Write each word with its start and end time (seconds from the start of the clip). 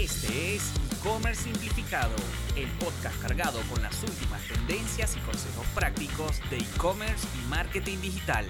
Este 0.00 0.54
es 0.54 0.72
E-Commerce 0.92 1.42
Simplificado, 1.42 2.14
el 2.56 2.68
podcast 2.78 3.20
cargado 3.20 3.58
con 3.68 3.82
las 3.82 4.00
últimas 4.04 4.40
tendencias 4.46 5.16
y 5.16 5.20
consejos 5.20 5.66
prácticos 5.74 6.40
de 6.50 6.58
e-commerce 6.58 7.26
y 7.36 7.48
marketing 7.48 7.98
digital. 7.98 8.46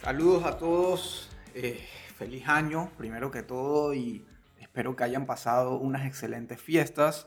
Saludos 0.00 0.44
a 0.44 0.56
todos, 0.56 1.30
eh, 1.52 1.84
feliz 2.14 2.46
año 2.46 2.92
primero 2.96 3.32
que 3.32 3.42
todo 3.42 3.92
y 3.92 4.24
espero 4.60 4.94
que 4.94 5.02
hayan 5.02 5.26
pasado 5.26 5.76
unas 5.76 6.06
excelentes 6.06 6.60
fiestas. 6.60 7.26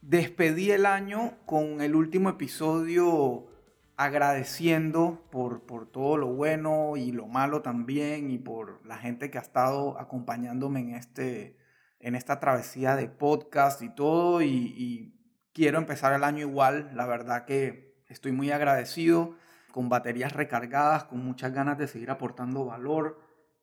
Despedí 0.00 0.70
el 0.70 0.86
año 0.86 1.34
con 1.44 1.82
el 1.82 1.94
último 1.94 2.30
episodio 2.30 3.49
agradeciendo 4.00 5.28
por, 5.30 5.66
por 5.66 5.84
todo 5.84 6.16
lo 6.16 6.28
bueno 6.28 6.96
y 6.96 7.12
lo 7.12 7.26
malo 7.26 7.60
también 7.60 8.30
y 8.30 8.38
por 8.38 8.80
la 8.86 8.96
gente 8.96 9.30
que 9.30 9.36
ha 9.36 9.42
estado 9.42 10.00
acompañándome 10.00 10.80
en, 10.80 10.94
este, 10.94 11.58
en 11.98 12.14
esta 12.14 12.40
travesía 12.40 12.96
de 12.96 13.08
podcast 13.08 13.82
y 13.82 13.90
todo. 13.90 14.40
Y, 14.40 14.46
y 14.74 15.20
quiero 15.52 15.76
empezar 15.76 16.14
el 16.14 16.24
año 16.24 16.38
igual, 16.38 16.92
la 16.94 17.04
verdad 17.04 17.44
que 17.44 18.02
estoy 18.08 18.32
muy 18.32 18.50
agradecido, 18.50 19.36
con 19.70 19.90
baterías 19.90 20.32
recargadas, 20.32 21.04
con 21.04 21.22
muchas 21.22 21.52
ganas 21.52 21.76
de 21.76 21.86
seguir 21.86 22.10
aportando 22.10 22.64
valor, 22.64 23.20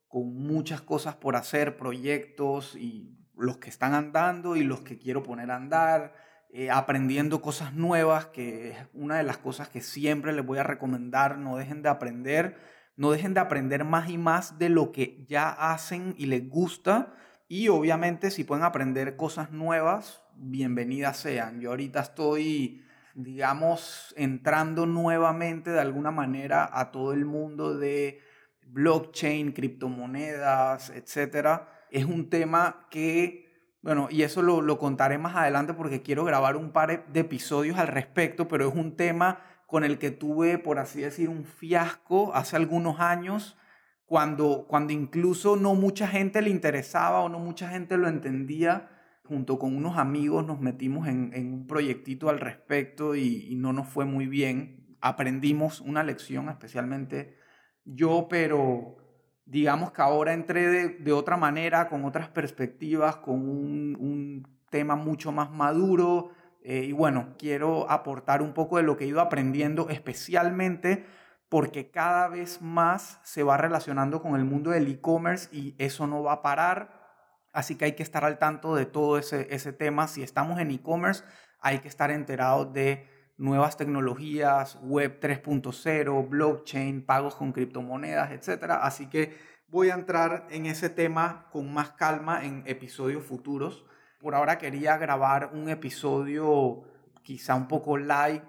con 0.08 0.36
muchas 0.36 0.82
cosas 0.82 1.16
por 1.16 1.36
hacer, 1.36 1.78
proyectos 1.78 2.76
y 2.76 3.28
los 3.36 3.58
que 3.58 3.72
están 3.72 3.96
andando 3.96 4.56
y 4.56 4.64
los 4.64 4.82
que 4.82 5.00
quiero 5.00 5.24
poner 5.24 5.50
a 5.50 5.56
andar 5.56 6.27
eh, 6.50 6.72
aprendiendo 6.72 7.42
cosas 7.42 7.74
nuevas, 7.74 8.28
que 8.28 8.70
es 8.70 8.78
una 8.94 9.18
de 9.18 9.24
las 9.24 9.38
cosas 9.38 9.68
que 9.68 9.82
siempre 9.82 10.32
les 10.32 10.46
voy 10.46 10.58
a 10.60 10.64
recomendar, 10.64 11.38
no 11.38 11.58
dejen 11.58 11.82
de 11.82 11.90
aprender, 11.90 12.58
no 12.96 13.12
dejen 13.12 13.34
de 13.34 13.42
aprender 13.42 13.84
más 13.84 14.10
y 14.10 14.18
más 14.18 14.58
de 14.58 14.70
lo 14.70 14.92
que 14.92 15.26
ya 15.28 15.50
hacen 15.50 16.16
y 16.18 16.28
les 16.28 16.48
gusta. 16.50 17.14
Y 17.50 17.68
obviamente 17.68 18.32
si 18.32 18.44
pueden 18.44 18.64
aprender 18.64 19.18
cosas 19.18 19.52
nuevas, 19.52 20.24
bienvenidas 20.36 21.18
sean. 21.18 21.60
Yo 21.60 21.72
ahorita 21.72 22.00
estoy, 22.00 22.84
digamos, 23.14 24.14
entrando 24.18 24.86
nuevamente 24.86 25.72
de 25.72 25.82
alguna 25.82 26.12
manera 26.12 26.70
a 26.72 26.92
todo 26.92 27.14
el 27.14 27.26
mundo 27.26 27.78
de 27.78 28.22
blockchain, 28.68 29.52
criptomonedas, 29.52 30.92
etc. 30.92 31.62
Es 31.92 32.06
un 32.06 32.30
tema 32.30 32.88
que 32.90 33.47
bueno, 33.82 34.08
y 34.10 34.24
eso 34.24 34.42
lo, 34.42 34.78
contaré 34.80 35.18
más 35.18 35.36
adelante 35.36 35.74
porque 35.74 36.02
quiero 36.02 36.26
grabar 36.26 36.58
un 36.58 36.72
par 36.72 37.06
de 37.08 37.20
episodios 37.20 37.78
al 37.78 37.88
respecto, 37.88 38.48
pero 38.48 38.68
es 38.68 38.76
un 38.76 38.96
tema 38.96 39.40
con 39.66 39.84
el 39.84 39.98
que 39.98 40.12
tuve, 40.12 40.58
por 40.58 40.80
así 40.80 41.02
decir, 41.02 41.30
un 41.30 41.46
fiasco 41.46 42.34
hace 42.34 42.56
algunos 42.56 43.00
años, 43.00 43.58
cuando, 44.06 44.66
cuando 44.68 44.94
incluso 44.94 45.58
no 45.58 45.76
mucha 45.76 46.08
gente 46.08 46.42
le 46.42 46.50
interesaba 46.50 47.20
o 47.20 47.30
no 47.30 47.40
mucha 47.40 47.70
gente 47.70 47.98
lo 47.98 48.08
entendía. 48.08 48.90
Junto 49.26 49.60
con 49.60 49.76
unos 49.76 49.98
amigos 49.98 50.48
nos 50.48 50.62
metimos 50.62 51.06
en, 51.10 51.34
un 51.54 51.68
proyectito 51.68 52.30
al 52.30 52.40
respecto 52.40 53.14
y, 53.14 53.46
y 53.50 53.56
no 53.56 53.74
nos 53.74 53.90
fue 53.90 54.06
muy 54.06 54.26
bien. 54.26 54.98
Aprendimos 55.02 55.82
una 55.82 56.02
lección, 56.04 56.48
especialmente 56.48 57.38
yo, 57.84 58.28
pero 58.30 59.07
digamos 59.48 59.92
que 59.92 60.02
ahora 60.02 60.34
entré 60.34 60.90
de, 61.00 61.14
otra 61.14 61.38
manera, 61.38 61.88
con 61.88 62.06
otras 62.06 62.28
perspectivas, 62.30 63.18
con 63.18 63.36
un, 63.40 64.48
tema 64.70 64.98
mucho 64.98 65.32
más 65.32 65.50
maduro. 65.50 66.32
Eh, 66.62 66.84
y 66.84 66.92
bueno, 66.92 67.36
quiero 67.40 67.90
aportar 67.90 68.42
un 68.42 68.54
poco 68.54 68.76
de 68.76 68.84
lo 68.84 68.98
que 68.98 69.06
he 69.06 69.08
ido 69.08 69.22
aprendiendo, 69.22 69.90
especialmente 69.90 71.06
porque 71.48 71.90
cada 71.90 72.28
vez 72.28 72.62
más 72.62 73.22
se 73.24 73.44
va 73.44 73.56
relacionando 73.56 74.22
con 74.22 74.36
el 74.36 74.44
mundo 74.44 74.72
del 74.72 74.88
e-commerce 74.88 75.48
y 75.56 75.74
eso 75.78 76.06
no 76.06 76.22
va 76.24 76.34
a 76.34 76.42
parar. 76.42 77.08
Así 77.54 77.78
que 77.78 77.86
hay 77.86 77.94
que 77.94 78.04
estar 78.04 78.26
al 78.26 78.38
tanto 78.38 78.76
de 78.76 78.86
todo 78.86 79.18
ese, 79.18 79.48
ese 79.50 79.72
tema. 79.72 80.10
Si 80.10 80.22
estamos 80.22 80.60
en 80.60 80.72
e-commerce, 80.72 81.24
hay 81.62 81.80
que 81.80 81.88
estar 81.88 82.12
enterados 82.12 82.74
de 82.74 83.08
nuevas 83.38 83.78
tecnologías, 83.78 84.80
web 84.82 85.20
3.0, 85.22 86.28
blockchain, 86.28 87.06
pagos 87.06 87.36
con 87.36 87.54
criptomonedas, 87.54 88.32
etc. 88.32 88.72
Así 88.82 89.08
que 89.08 89.38
voy 89.70 89.90
a 89.90 89.94
entrar 89.94 90.48
en 90.50 90.66
ese 90.66 90.90
tema 90.90 91.48
con 91.52 91.72
más 91.72 91.92
calma 91.92 92.44
en 92.44 92.64
episodios 92.66 93.24
futuros. 93.24 93.86
Por 94.20 94.34
ahora 94.34 94.58
quería 94.58 94.98
grabar 94.98 95.52
un 95.54 95.70
episodio 95.70 96.84
quizá 97.22 97.56
un 97.56 97.68
poco 97.68 97.98
light. 97.98 98.44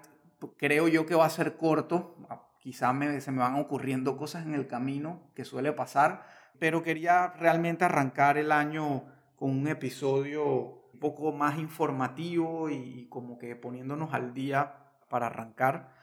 Creo 0.57 0.87
yo 0.87 1.05
que 1.05 1.15
va 1.15 1.25
a 1.25 1.29
ser 1.29 1.55
corto. 1.55 2.15
Quizá 2.59 2.93
se 3.19 3.31
me 3.31 3.39
van 3.39 3.55
ocurriendo 3.55 4.17
cosas 4.17 4.45
en 4.45 4.55
el 4.55 4.67
camino 4.67 5.29
que 5.35 5.45
suele 5.45 5.71
pasar. 5.71 6.25
Pero 6.57 6.81
quería 6.81 7.27
realmente 7.37 7.85
arrancar 7.85 8.37
el 8.37 8.51
año 8.51 9.05
con 9.35 9.51
un 9.51 9.67
episodio 9.67 10.78
un 10.99 11.11
poco 11.11 11.31
más 11.31 11.57
informativo 11.57 12.69
y 12.69 13.07
como 13.09 13.37
que 13.37 13.55
poniéndonos 13.55 14.13
al 14.13 14.33
día 14.33 14.75
para 15.09 15.27
arrancar. 15.27 15.93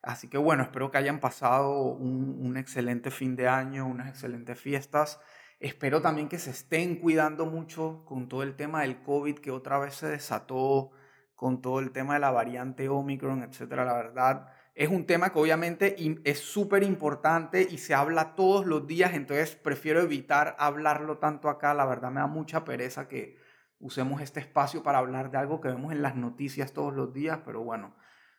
Así 0.00 0.28
que 0.28 0.38
bueno, 0.38 0.62
espero 0.62 0.90
que 0.90 0.96
hayan 0.96 1.20
pasado 1.20 1.92
un, 1.92 2.56
excelente 2.56 3.10
fin 3.10 3.36
de 3.36 3.48
año, 3.48 3.86
unas 3.86 4.08
excelentes 4.08 4.58
fiestas. 4.58 5.20
Espero 5.60 6.00
también 6.00 6.28
que 6.28 6.38
se 6.38 6.50
estén 6.50 6.96
cuidando 6.96 7.44
mucho 7.44 8.04
con 8.06 8.28
todo 8.28 8.42
el 8.42 8.56
tema 8.56 8.80
del 8.82 9.02
COVID 9.02 9.40
que 9.40 9.50
otra 9.50 9.78
vez 9.78 9.94
se 9.94 10.08
desató, 10.08 10.90
con 11.34 11.60
todo 11.60 11.80
el 11.80 11.90
tema 11.90 12.14
de 12.14 12.20
la 12.20 12.30
variante 12.30 12.88
Omicron, 12.88 13.42
etcétera. 13.42 13.84
La 13.84 13.94
verdad, 13.94 14.46
es 14.74 14.88
un 14.88 15.04
tema 15.04 15.32
que 15.34 15.38
obviamente 15.38 15.96
es 16.24 16.38
súper 16.38 16.82
importante 16.82 17.66
y 17.70 17.76
se 17.76 17.92
habla 17.92 18.34
todos 18.36 18.64
los 18.64 18.86
días, 18.86 19.12
entonces 19.12 19.54
prefiero 19.54 20.00
evitar 20.00 20.56
hablarlo 20.58 21.18
tanto 21.18 21.50
acá. 21.50 21.74
La 21.74 21.84
verdad 21.84 22.10
me 22.10 22.20
da 22.20 22.26
mucha 22.26 22.64
pereza 22.64 23.06
que 23.06 23.44
usemos 23.78 24.20
este 24.20 24.40
espacio 24.40 24.82
para 24.82 24.98
hablar 24.98 25.30
de 25.30 25.38
algo 25.38 25.60
que 25.60 25.68
vemos 25.68 25.92
en 25.92 26.02
las 26.02 26.16
noticias 26.16 26.72
todos 26.72 26.94
los 26.94 27.12
días, 27.12 27.40
pero 27.44 27.62
bueno, 27.62 27.94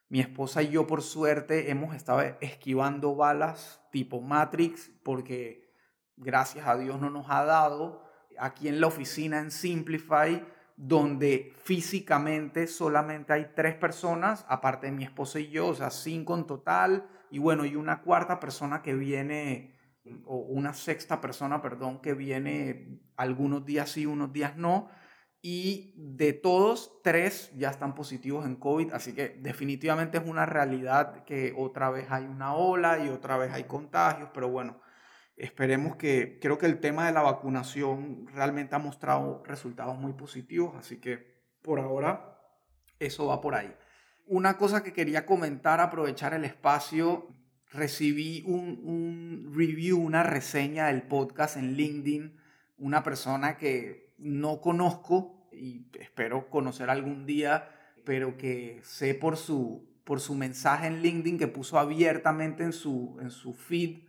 mi 0.09 0.19
esposa 0.19 0.63
y 0.63 0.69
yo, 0.69 0.87
por 0.87 1.01
suerte, 1.01 1.69
hemos 1.69 1.95
estado 1.95 2.21
esquivando 2.41 3.15
balas 3.15 3.81
tipo 3.91 4.21
Matrix 4.21 4.89
porque 5.03 5.73
gracias 6.15 6.65
a 6.67 6.77
Dios 6.77 6.99
no 6.99 7.09
nos 7.09 7.29
ha 7.29 7.43
dado. 7.43 8.03
Aquí 8.39 8.67
en 8.67 8.79
la 8.79 8.87
oficina 8.87 9.39
en 9.39 9.51
Simplify, 9.51 10.45
donde 10.77 11.53
físicamente 11.63 12.67
solamente 12.67 13.33
hay 13.33 13.51
tres 13.55 13.75
personas, 13.75 14.45
aparte 14.47 14.87
de 14.87 14.93
mi 14.93 15.03
esposa 15.03 15.39
y 15.39 15.49
yo, 15.49 15.67
o 15.67 15.75
sea, 15.75 15.89
cinco 15.89 16.35
en 16.35 16.45
total, 16.45 17.09
y 17.29 17.39
bueno, 17.39 17.65
y 17.65 17.75
una 17.75 18.01
cuarta 18.01 18.39
persona 18.39 18.81
que 18.81 18.93
viene, 18.93 19.75
o 20.25 20.37
una 20.37 20.73
sexta 20.73 21.19
persona, 21.19 21.61
perdón, 21.61 21.99
que 21.99 22.13
viene 22.13 23.01
algunos 23.17 23.65
días 23.65 23.89
sí, 23.89 24.05
unos 24.05 24.31
días 24.31 24.55
no 24.55 24.89
y 25.49 25.93
de 25.95 26.33
todos, 26.33 26.99
tres 27.03 27.53
ya 27.55 27.69
están 27.69 27.95
positivos 27.95 28.45
en 28.45 28.57
COVID, 28.57 28.91
así 28.91 29.13
que 29.13 29.29
definitivamente 29.29 30.17
es 30.17 30.25
una 30.25 30.45
realidad 30.45 31.23
que 31.23 31.53
otra 31.55 31.89
vez 31.89 32.07
hay 32.09 32.25
una 32.25 32.53
ola 32.53 32.99
y 32.99 33.07
otra 33.07 33.37
vez 33.37 33.53
hay 33.53 33.63
contagios, 33.63 34.29
pero 34.33 34.49
bueno, 34.49 34.81
esperemos 35.37 35.95
que, 35.95 36.37
creo 36.41 36.57
que 36.57 36.65
el 36.65 36.81
tema 36.81 37.05
de 37.05 37.13
la 37.13 37.21
vacunación 37.21 38.27
realmente 38.27 38.75
ha 38.75 38.79
mostrado 38.79 39.41
resultados 39.45 39.97
muy 39.97 40.11
positivos, 40.11 40.75
así 40.75 40.99
que 40.99 41.39
por 41.61 41.79
ahora 41.79 42.41
eso 42.99 43.27
va 43.27 43.39
por 43.39 43.55
ahí. 43.55 43.73
Una 44.25 44.57
cosa 44.57 44.83
que 44.83 44.91
quería 44.91 45.25
comentar, 45.25 45.79
aprovechar 45.79 46.33
el 46.33 46.43
espacio, 46.43 47.29
recibí 47.71 48.43
un, 48.45 48.81
un 48.83 49.53
review, 49.55 49.97
una 49.97 50.23
reseña 50.23 50.87
del 50.87 51.03
podcast 51.03 51.55
en 51.55 51.75
LinkedIn, 51.75 52.37
una 52.79 53.01
persona 53.01 53.55
que 53.55 54.13
no 54.17 54.59
conozco, 54.59 55.36
y 55.57 55.89
espero 55.99 56.49
conocer 56.49 56.89
algún 56.89 57.25
día, 57.25 57.69
pero 58.05 58.37
que 58.37 58.79
sé 58.83 59.13
por 59.15 59.35
su, 59.35 59.87
por 60.03 60.21
su 60.21 60.33
mensaje 60.35 60.87
en 60.87 61.01
LinkedIn 61.01 61.37
que 61.37 61.47
puso 61.47 61.77
abiertamente 61.77 62.63
en 62.63 62.71
su, 62.71 63.17
en 63.21 63.29
su 63.29 63.53
feed, 63.53 64.07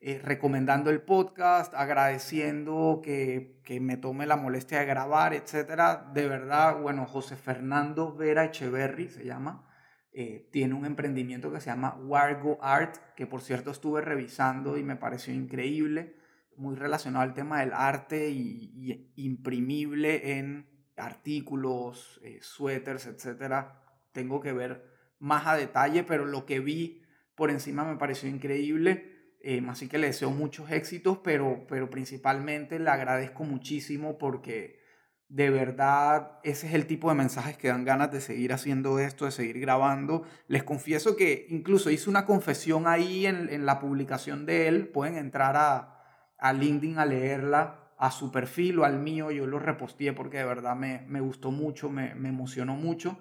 eh, 0.00 0.20
recomendando 0.22 0.90
el 0.90 1.00
podcast, 1.00 1.72
agradeciendo 1.74 3.00
que, 3.02 3.60
que, 3.64 3.80
me 3.80 3.96
tome 3.96 4.26
la 4.26 4.36
molestia 4.36 4.80
de 4.80 4.86
grabar, 4.86 5.32
etc. 5.32 6.10
De 6.12 6.28
verdad, 6.28 6.80
bueno, 6.80 7.06
José 7.06 7.36
Fernando 7.36 8.14
Vera 8.14 8.44
Echeverry 8.44 9.08
se 9.08 9.24
llama. 9.24 9.64
Eh, 10.12 10.48
tiene 10.50 10.74
un 10.74 10.84
emprendimiento 10.84 11.52
que 11.52 11.60
se 11.60 11.70
llama 11.70 11.94
Wargo 11.94 12.58
Art, 12.60 12.96
que 13.14 13.26
por 13.26 13.40
cierto 13.40 13.70
estuve 13.70 14.00
revisando 14.00 14.76
y 14.76 14.82
me 14.82 14.96
pareció 14.96 15.32
increíble, 15.32 16.16
muy 16.56 16.74
relacionado 16.74 17.22
al 17.22 17.34
tema 17.34 17.60
del 17.60 17.72
arte 17.72 18.30
y 18.30 19.12
imprimible 19.14 20.38
en 20.38 20.75
artículos, 20.96 22.20
eh, 22.22 22.38
suéteres, 22.40 23.06
etcétera. 23.06 23.82
Tengo 24.12 24.40
que 24.40 24.52
ver 24.52 24.84
más 25.18 25.46
a 25.46 25.56
detalle, 25.56 26.02
pero 26.02 26.24
lo 26.24 26.46
que 26.46 26.60
vi 26.60 27.02
por 27.34 27.50
encima 27.50 27.84
me 27.84 27.96
pareció 27.96 28.28
increíble. 28.28 29.34
Eh, 29.40 29.62
así 29.68 29.88
que 29.88 29.98
le 29.98 30.08
deseo 30.08 30.30
muchos 30.30 30.70
éxitos, 30.70 31.18
pero, 31.18 31.66
pero 31.68 31.88
principalmente 31.90 32.78
le 32.78 32.90
agradezco 32.90 33.44
muchísimo 33.44 34.18
porque 34.18 34.80
de 35.28 35.50
verdad 35.50 36.38
ese 36.44 36.68
es 36.68 36.74
el 36.74 36.86
tipo 36.86 37.08
de 37.08 37.16
mensajes 37.16 37.56
que 37.56 37.68
dan 37.68 37.84
ganas 37.84 38.10
de 38.10 38.20
seguir 38.20 38.52
haciendo 38.52 38.98
esto, 38.98 39.24
de 39.24 39.30
seguir 39.30 39.60
grabando. 39.60 40.24
Les 40.48 40.64
confieso 40.64 41.16
que 41.16 41.46
incluso 41.50 41.90
hice 41.90 42.10
una 42.10 42.24
confesión 42.24 42.86
ahí 42.88 43.26
en, 43.26 43.48
en 43.50 43.66
la 43.66 43.78
publicación 43.78 44.46
de 44.46 44.68
él. 44.68 44.88
Pueden 44.88 45.16
entrar 45.16 45.56
a, 45.56 46.02
a 46.38 46.52
LinkedIn 46.52 46.98
a 46.98 47.06
leerla 47.06 47.85
a 47.98 48.10
su 48.10 48.30
perfil 48.30 48.80
o 48.80 48.84
al 48.84 48.98
mío, 48.98 49.30
yo 49.30 49.46
lo 49.46 49.58
reposteé 49.58 50.12
porque 50.12 50.38
de 50.38 50.44
verdad 50.44 50.76
me, 50.76 51.04
me 51.08 51.20
gustó 51.20 51.50
mucho, 51.50 51.88
me, 51.88 52.14
me 52.14 52.28
emocionó 52.28 52.74
mucho. 52.74 53.18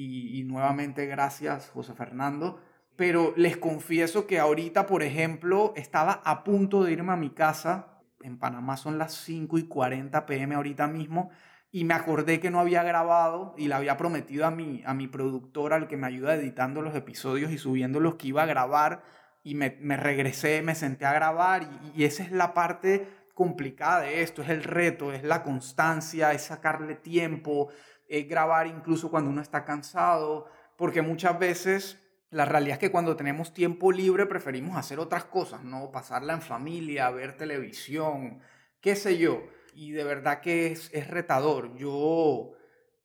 Y, 0.00 0.44
nuevamente 0.44 1.06
gracias, 1.06 1.70
José 1.70 1.92
Fernando. 1.92 2.60
Pero 2.94 3.32
les 3.36 3.56
confieso 3.56 4.28
que 4.28 4.38
ahorita, 4.38 4.86
por 4.86 5.02
ejemplo, 5.02 5.72
estaba 5.74 6.22
a 6.24 6.44
punto 6.44 6.84
de 6.84 6.92
irme 6.92 7.12
a 7.12 7.16
mi 7.16 7.30
casa. 7.30 7.98
En 8.22 8.38
Panamá 8.38 8.76
son 8.76 8.96
las 8.96 9.14
5 9.14 9.58
y 9.58 9.66
40 9.66 10.24
pm 10.24 10.54
ahorita 10.54 10.86
mismo. 10.86 11.30
Y 11.72 11.82
me 11.82 11.94
acordé 11.94 12.38
que 12.38 12.50
no 12.50 12.60
había 12.60 12.84
grabado 12.84 13.56
y 13.58 13.66
le 13.66 13.74
había 13.74 13.96
prometido 13.96 14.46
a 14.46 14.52
mi, 14.52 14.84
a 14.86 14.94
mi 14.94 15.08
productor, 15.08 15.72
al 15.72 15.88
que 15.88 15.96
me 15.96 16.06
ayuda 16.06 16.36
editando 16.36 16.80
los 16.80 16.94
episodios 16.94 17.50
y 17.50 17.58
subiendo 17.58 17.98
los 17.98 18.14
que 18.14 18.28
iba 18.28 18.44
a 18.44 18.46
grabar. 18.46 19.02
Y 19.42 19.56
me, 19.56 19.78
me 19.80 19.96
regresé, 19.96 20.62
me 20.62 20.76
senté 20.76 21.06
a 21.06 21.12
grabar. 21.12 21.68
Y 21.96 22.04
esa 22.04 22.22
es 22.22 22.30
la 22.30 22.54
parte 22.54 23.08
complicada 23.38 24.00
de 24.00 24.22
esto, 24.22 24.42
es 24.42 24.48
el 24.48 24.64
reto, 24.64 25.12
es 25.12 25.22
la 25.22 25.44
constancia, 25.44 26.32
es 26.32 26.42
sacarle 26.42 26.96
tiempo, 26.96 27.68
es 28.08 28.28
grabar 28.28 28.66
incluso 28.66 29.12
cuando 29.12 29.30
uno 29.30 29.40
está 29.40 29.64
cansado, 29.64 30.46
porque 30.74 31.02
muchas 31.02 31.38
veces 31.38 32.00
la 32.30 32.46
realidad 32.46 32.74
es 32.74 32.78
que 32.80 32.90
cuando 32.90 33.14
tenemos 33.14 33.54
tiempo 33.54 33.92
libre 33.92 34.26
preferimos 34.26 34.76
hacer 34.76 34.98
otras 34.98 35.26
cosas, 35.26 35.62
¿no? 35.62 35.92
Pasarla 35.92 36.32
en 36.32 36.42
familia, 36.42 37.10
ver 37.10 37.36
televisión, 37.36 38.40
qué 38.80 38.96
sé 38.96 39.18
yo. 39.18 39.44
Y 39.72 39.92
de 39.92 40.02
verdad 40.02 40.40
que 40.40 40.72
es, 40.72 40.90
es 40.92 41.06
retador. 41.06 41.76
Yo 41.76 42.54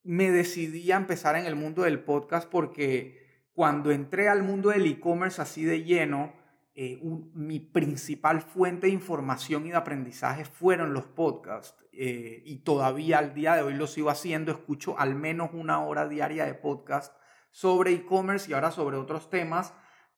me 0.01 0.31
decidí 0.31 0.91
a 0.91 0.97
empezar 0.97 1.35
en 1.35 1.45
el 1.45 1.55
mundo 1.55 1.83
del 1.83 1.99
podcast 1.99 2.49
porque 2.49 3.45
cuando 3.53 3.91
entré 3.91 4.29
al 4.29 4.41
mundo 4.41 4.71
del 4.71 4.87
e-commerce 4.87 5.39
así 5.39 5.63
de 5.63 5.83
lleno, 5.83 6.33
eh, 6.75 6.99
mi 7.33 7.59
principal 7.59 8.41
fuente 8.41 8.87
de 8.87 8.93
información 8.93 9.67
y 9.67 9.69
de 9.69 9.75
aprendizaje 9.75 10.45
fueron 10.45 10.93
los 10.93 11.05
podcasts. 11.05 11.83
Eh, 11.91 12.41
y 12.45 12.57
todavía 12.63 13.19
al 13.19 13.35
día 13.35 13.55
de 13.55 13.61
hoy 13.61 13.75
lo 13.75 13.85
sigo 13.85 14.09
haciendo. 14.09 14.51
Escucho 14.51 14.97
al 14.97 15.13
menos 15.13 15.51
una 15.53 15.83
hora 15.83 16.07
diaria 16.07 16.45
de 16.45 16.55
podcast 16.55 17.15
sobre 17.51 17.93
e-commerce 17.93 18.49
y 18.49 18.53
ahora 18.53 18.71
sobre 18.71 18.97
otros 18.97 19.29
temas. 19.29 19.73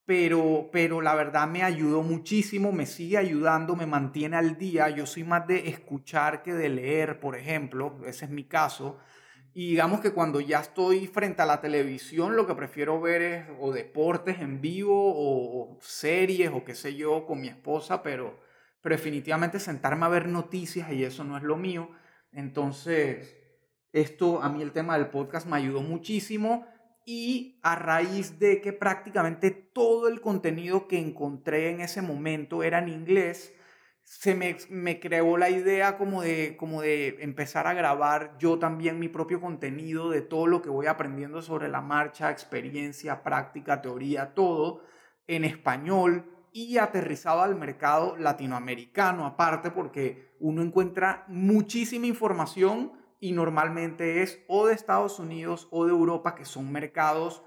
Pero, 0.06 0.70
pero 0.72 1.02
la 1.02 1.14
verdad 1.14 1.48
me 1.48 1.64
ayudó 1.64 2.02
muchísimo, 2.02 2.70
me 2.70 2.86
sigue 2.86 3.18
ayudando, 3.18 3.74
me 3.74 3.86
mantiene 3.86 4.36
al 4.36 4.56
día. 4.56 4.88
Yo 4.88 5.04
soy 5.04 5.24
más 5.24 5.46
de 5.46 5.68
escuchar 5.68 6.42
que 6.42 6.54
de 6.54 6.68
leer, 6.68 7.20
por 7.20 7.36
ejemplo. 7.36 7.98
Ese 8.06 8.24
es 8.24 8.30
mi 8.30 8.44
caso. 8.44 8.98
Y 9.58 9.70
digamos 9.70 10.02
que 10.02 10.12
cuando 10.12 10.38
ya 10.42 10.60
estoy 10.60 11.06
frente 11.06 11.40
a 11.40 11.46
la 11.46 11.62
televisión, 11.62 12.36
lo 12.36 12.46
que 12.46 12.54
prefiero 12.54 13.00
ver 13.00 13.22
es 13.22 13.46
o 13.58 13.72
deportes 13.72 14.38
en 14.40 14.60
vivo 14.60 14.92
o, 14.94 15.78
series 15.80 16.50
o 16.52 16.62
qué 16.62 16.74
sé 16.74 16.94
yo 16.94 17.24
con 17.24 17.40
mi 17.40 17.48
esposa, 17.48 18.02
pero, 18.02 18.38
pero 18.82 18.96
definitivamente 18.96 19.58
sentarme 19.58 20.04
a 20.04 20.10
ver 20.10 20.28
noticias 20.28 20.92
y 20.92 21.04
eso 21.04 21.24
no 21.24 21.38
es 21.38 21.42
lo 21.42 21.56
mío. 21.56 21.88
Entonces, 22.32 23.34
esto 23.94 24.42
a 24.42 24.50
mí 24.50 24.60
el 24.60 24.72
tema 24.72 24.98
del 24.98 25.08
podcast 25.08 25.46
me 25.46 25.56
ayudó 25.56 25.80
muchísimo 25.80 26.66
y 27.06 27.58
a 27.62 27.76
raíz 27.76 28.38
de 28.38 28.60
que 28.60 28.74
prácticamente 28.74 29.50
todo 29.50 30.08
el 30.08 30.20
contenido 30.20 30.86
que 30.86 30.98
encontré 30.98 31.70
en 31.70 31.80
ese 31.80 32.02
momento 32.02 32.62
era 32.62 32.80
en 32.80 32.90
inglés, 32.90 33.54
se 34.06 34.36
me, 34.36 35.00
creó 35.00 35.36
la 35.36 35.50
idea 35.50 35.98
como 35.98 36.22
de, 36.22 36.56
como 36.56 36.80
de 36.80 37.16
empezar 37.22 37.66
a 37.66 37.74
grabar 37.74 38.36
yo 38.38 38.56
también 38.56 39.00
mi 39.00 39.08
propio 39.08 39.40
contenido 39.40 40.10
de 40.10 40.22
todo 40.22 40.46
lo 40.46 40.62
que 40.62 40.70
voy 40.70 40.86
aprendiendo 40.86 41.42
sobre 41.42 41.68
la 41.68 41.80
marcha, 41.80 42.30
experiencia, 42.30 43.24
práctica, 43.24 43.82
teoría, 43.82 44.32
todo 44.32 44.82
en 45.26 45.44
español 45.44 46.24
y 46.52 46.78
aterrizado 46.78 47.42
al 47.42 47.56
mercado 47.56 48.16
latinoamericano 48.16 49.26
aparte 49.26 49.72
porque 49.72 50.36
uno 50.38 50.62
encuentra 50.62 51.24
muchísima 51.26 52.06
información 52.06 52.92
y 53.18 53.32
normalmente 53.32 54.22
es 54.22 54.38
o 54.46 54.68
de 54.68 54.74
Estados 54.74 55.18
Unidos 55.18 55.66
o 55.72 55.84
de 55.84 55.90
Europa 55.90 56.36
que 56.36 56.44
son 56.44 56.70
mercados 56.70 57.42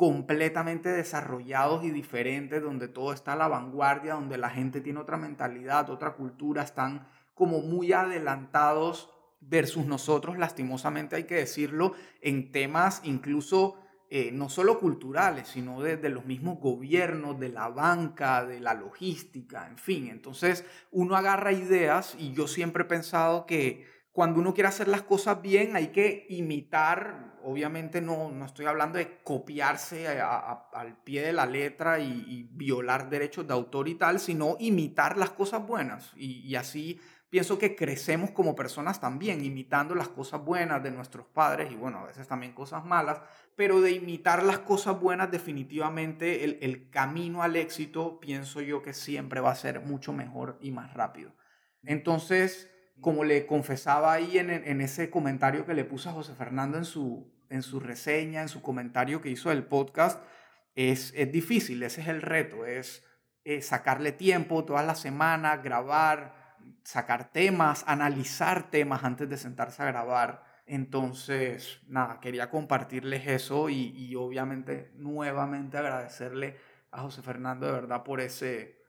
completamente 0.00 0.88
desarrollados 0.88 1.84
y 1.84 1.90
diferentes, 1.90 2.62
donde 2.62 2.88
todo 2.88 3.12
está 3.12 3.34
a 3.34 3.36
la 3.36 3.48
vanguardia, 3.48 4.14
donde 4.14 4.38
la 4.38 4.48
gente 4.48 4.80
tiene 4.80 4.98
otra 4.98 5.18
mentalidad, 5.18 5.90
otra 5.90 6.14
cultura, 6.14 6.62
están 6.62 7.06
como 7.34 7.60
muy 7.60 7.92
adelantados 7.92 9.12
versus 9.42 9.84
nosotros, 9.84 10.38
lastimosamente 10.38 11.16
hay 11.16 11.24
que 11.24 11.34
decirlo, 11.34 11.92
en 12.22 12.50
temas 12.50 13.02
incluso 13.04 13.76
eh, 14.08 14.30
no 14.32 14.48
solo 14.48 14.80
culturales, 14.80 15.48
sino 15.48 15.82
de, 15.82 15.98
de, 15.98 16.08
los 16.08 16.24
mismos 16.24 16.60
gobiernos, 16.60 17.38
de 17.38 17.50
la 17.50 17.68
banca, 17.68 18.46
de 18.46 18.58
la 18.58 18.72
logística, 18.72 19.66
en 19.66 19.76
fin. 19.76 20.08
Entonces 20.08 20.64
uno 20.92 21.14
agarra 21.14 21.52
ideas 21.52 22.16
y 22.18 22.32
yo 22.32 22.48
siempre 22.48 22.84
he 22.84 22.86
pensado 22.86 23.44
que 23.44 23.86
cuando 24.12 24.40
uno 24.40 24.54
quiere 24.54 24.68
hacer 24.68 24.88
las 24.88 25.02
cosas 25.02 25.40
bien 25.40 25.76
hay 25.76 25.88
que 25.88 26.26
imitar, 26.30 27.38
obviamente 27.44 28.00
no, 28.00 28.30
no 28.30 28.44
estoy 28.44 28.66
hablando 28.66 28.98
de 28.98 29.18
copiarse 29.22 30.20
al 30.20 30.96
pie 31.04 31.22
de 31.22 31.32
la 31.32 31.46
letra 31.46 32.00
y, 32.00 32.48
violar 32.52 33.08
derechos 33.08 33.46
de 33.46 33.54
autor 33.54 33.88
y 33.88 33.94
tal, 33.94 34.18
sino 34.18 34.56
imitar 34.58 35.16
las 35.16 35.30
cosas 35.30 35.66
buenas. 35.66 36.12
Y, 36.16 36.54
así 36.56 37.00
pienso 37.30 37.56
que 37.56 37.76
crecemos 37.76 38.32
como 38.32 38.56
personas 38.56 39.00
también, 39.00 39.44
imitando 39.44 39.94
las 39.94 40.08
cosas 40.08 40.44
buenas 40.44 40.82
de 40.82 40.90
nuestros 40.90 41.26
padres 41.26 41.70
y 41.70 41.76
bueno, 41.76 42.00
a 42.00 42.06
veces 42.06 42.26
también 42.26 42.52
cosas 42.52 42.84
malas, 42.84 43.22
pero 43.54 43.80
de 43.80 43.92
imitar 43.92 44.42
las 44.42 44.58
cosas 44.58 44.98
buenas 44.98 45.30
definitivamente 45.30 46.44
el 46.44 46.90
camino 46.90 47.44
al 47.44 47.54
éxito 47.54 48.18
pienso 48.18 48.60
yo 48.60 48.82
que 48.82 48.92
siempre 48.92 49.40
va 49.40 49.52
a 49.52 49.54
ser 49.54 49.80
mucho 49.80 50.12
mejor 50.12 50.58
y 50.60 50.72
más 50.72 50.92
rápido. 50.94 51.32
Entonces, 51.84 52.68
como 53.00 53.24
le 53.24 53.46
confesaba 53.46 54.12
ahí 54.12 54.38
en, 54.38 54.80
ese 54.80 55.10
comentario 55.10 55.64
que 55.64 55.74
le 55.74 55.84
puse 55.84 56.08
a 56.08 56.12
José 56.12 56.34
Fernando 56.34 56.78
en 56.78 56.84
su, 56.84 57.32
en 57.48 57.62
su 57.62 57.80
reseña, 57.80 58.42
en 58.42 58.48
su 58.48 58.62
comentario 58.62 59.20
que 59.20 59.30
hizo 59.30 59.48
del 59.50 59.64
podcast, 59.64 60.22
es, 60.74 61.12
es 61.16 61.32
difícil, 61.32 61.82
ese 61.82 62.02
es 62.02 62.08
el 62.08 62.22
reto, 62.22 62.64
es, 62.64 63.04
sacarle 63.62 64.12
tiempo 64.12 64.64
todas 64.64 64.86
las 64.86 65.00
semanas, 65.00 65.62
grabar, 65.62 66.56
sacar 66.84 67.32
temas, 67.32 67.84
analizar 67.86 68.70
temas 68.70 69.02
antes 69.02 69.28
de 69.28 69.36
sentarse 69.36 69.82
a 69.82 69.86
grabar. 69.86 70.44
Entonces, 70.66 71.80
nada, 71.88 72.20
quería 72.20 72.48
compartirles 72.48 73.26
eso 73.26 73.68
y, 73.68 73.92
y 73.96 74.14
obviamente 74.14 74.92
nuevamente 74.94 75.78
agradecerle 75.78 76.56
a 76.92 77.02
José 77.02 77.22
Fernando 77.22 77.66
de 77.66 77.72
verdad 77.72 78.04
por 78.04 78.20
ese, 78.20 78.79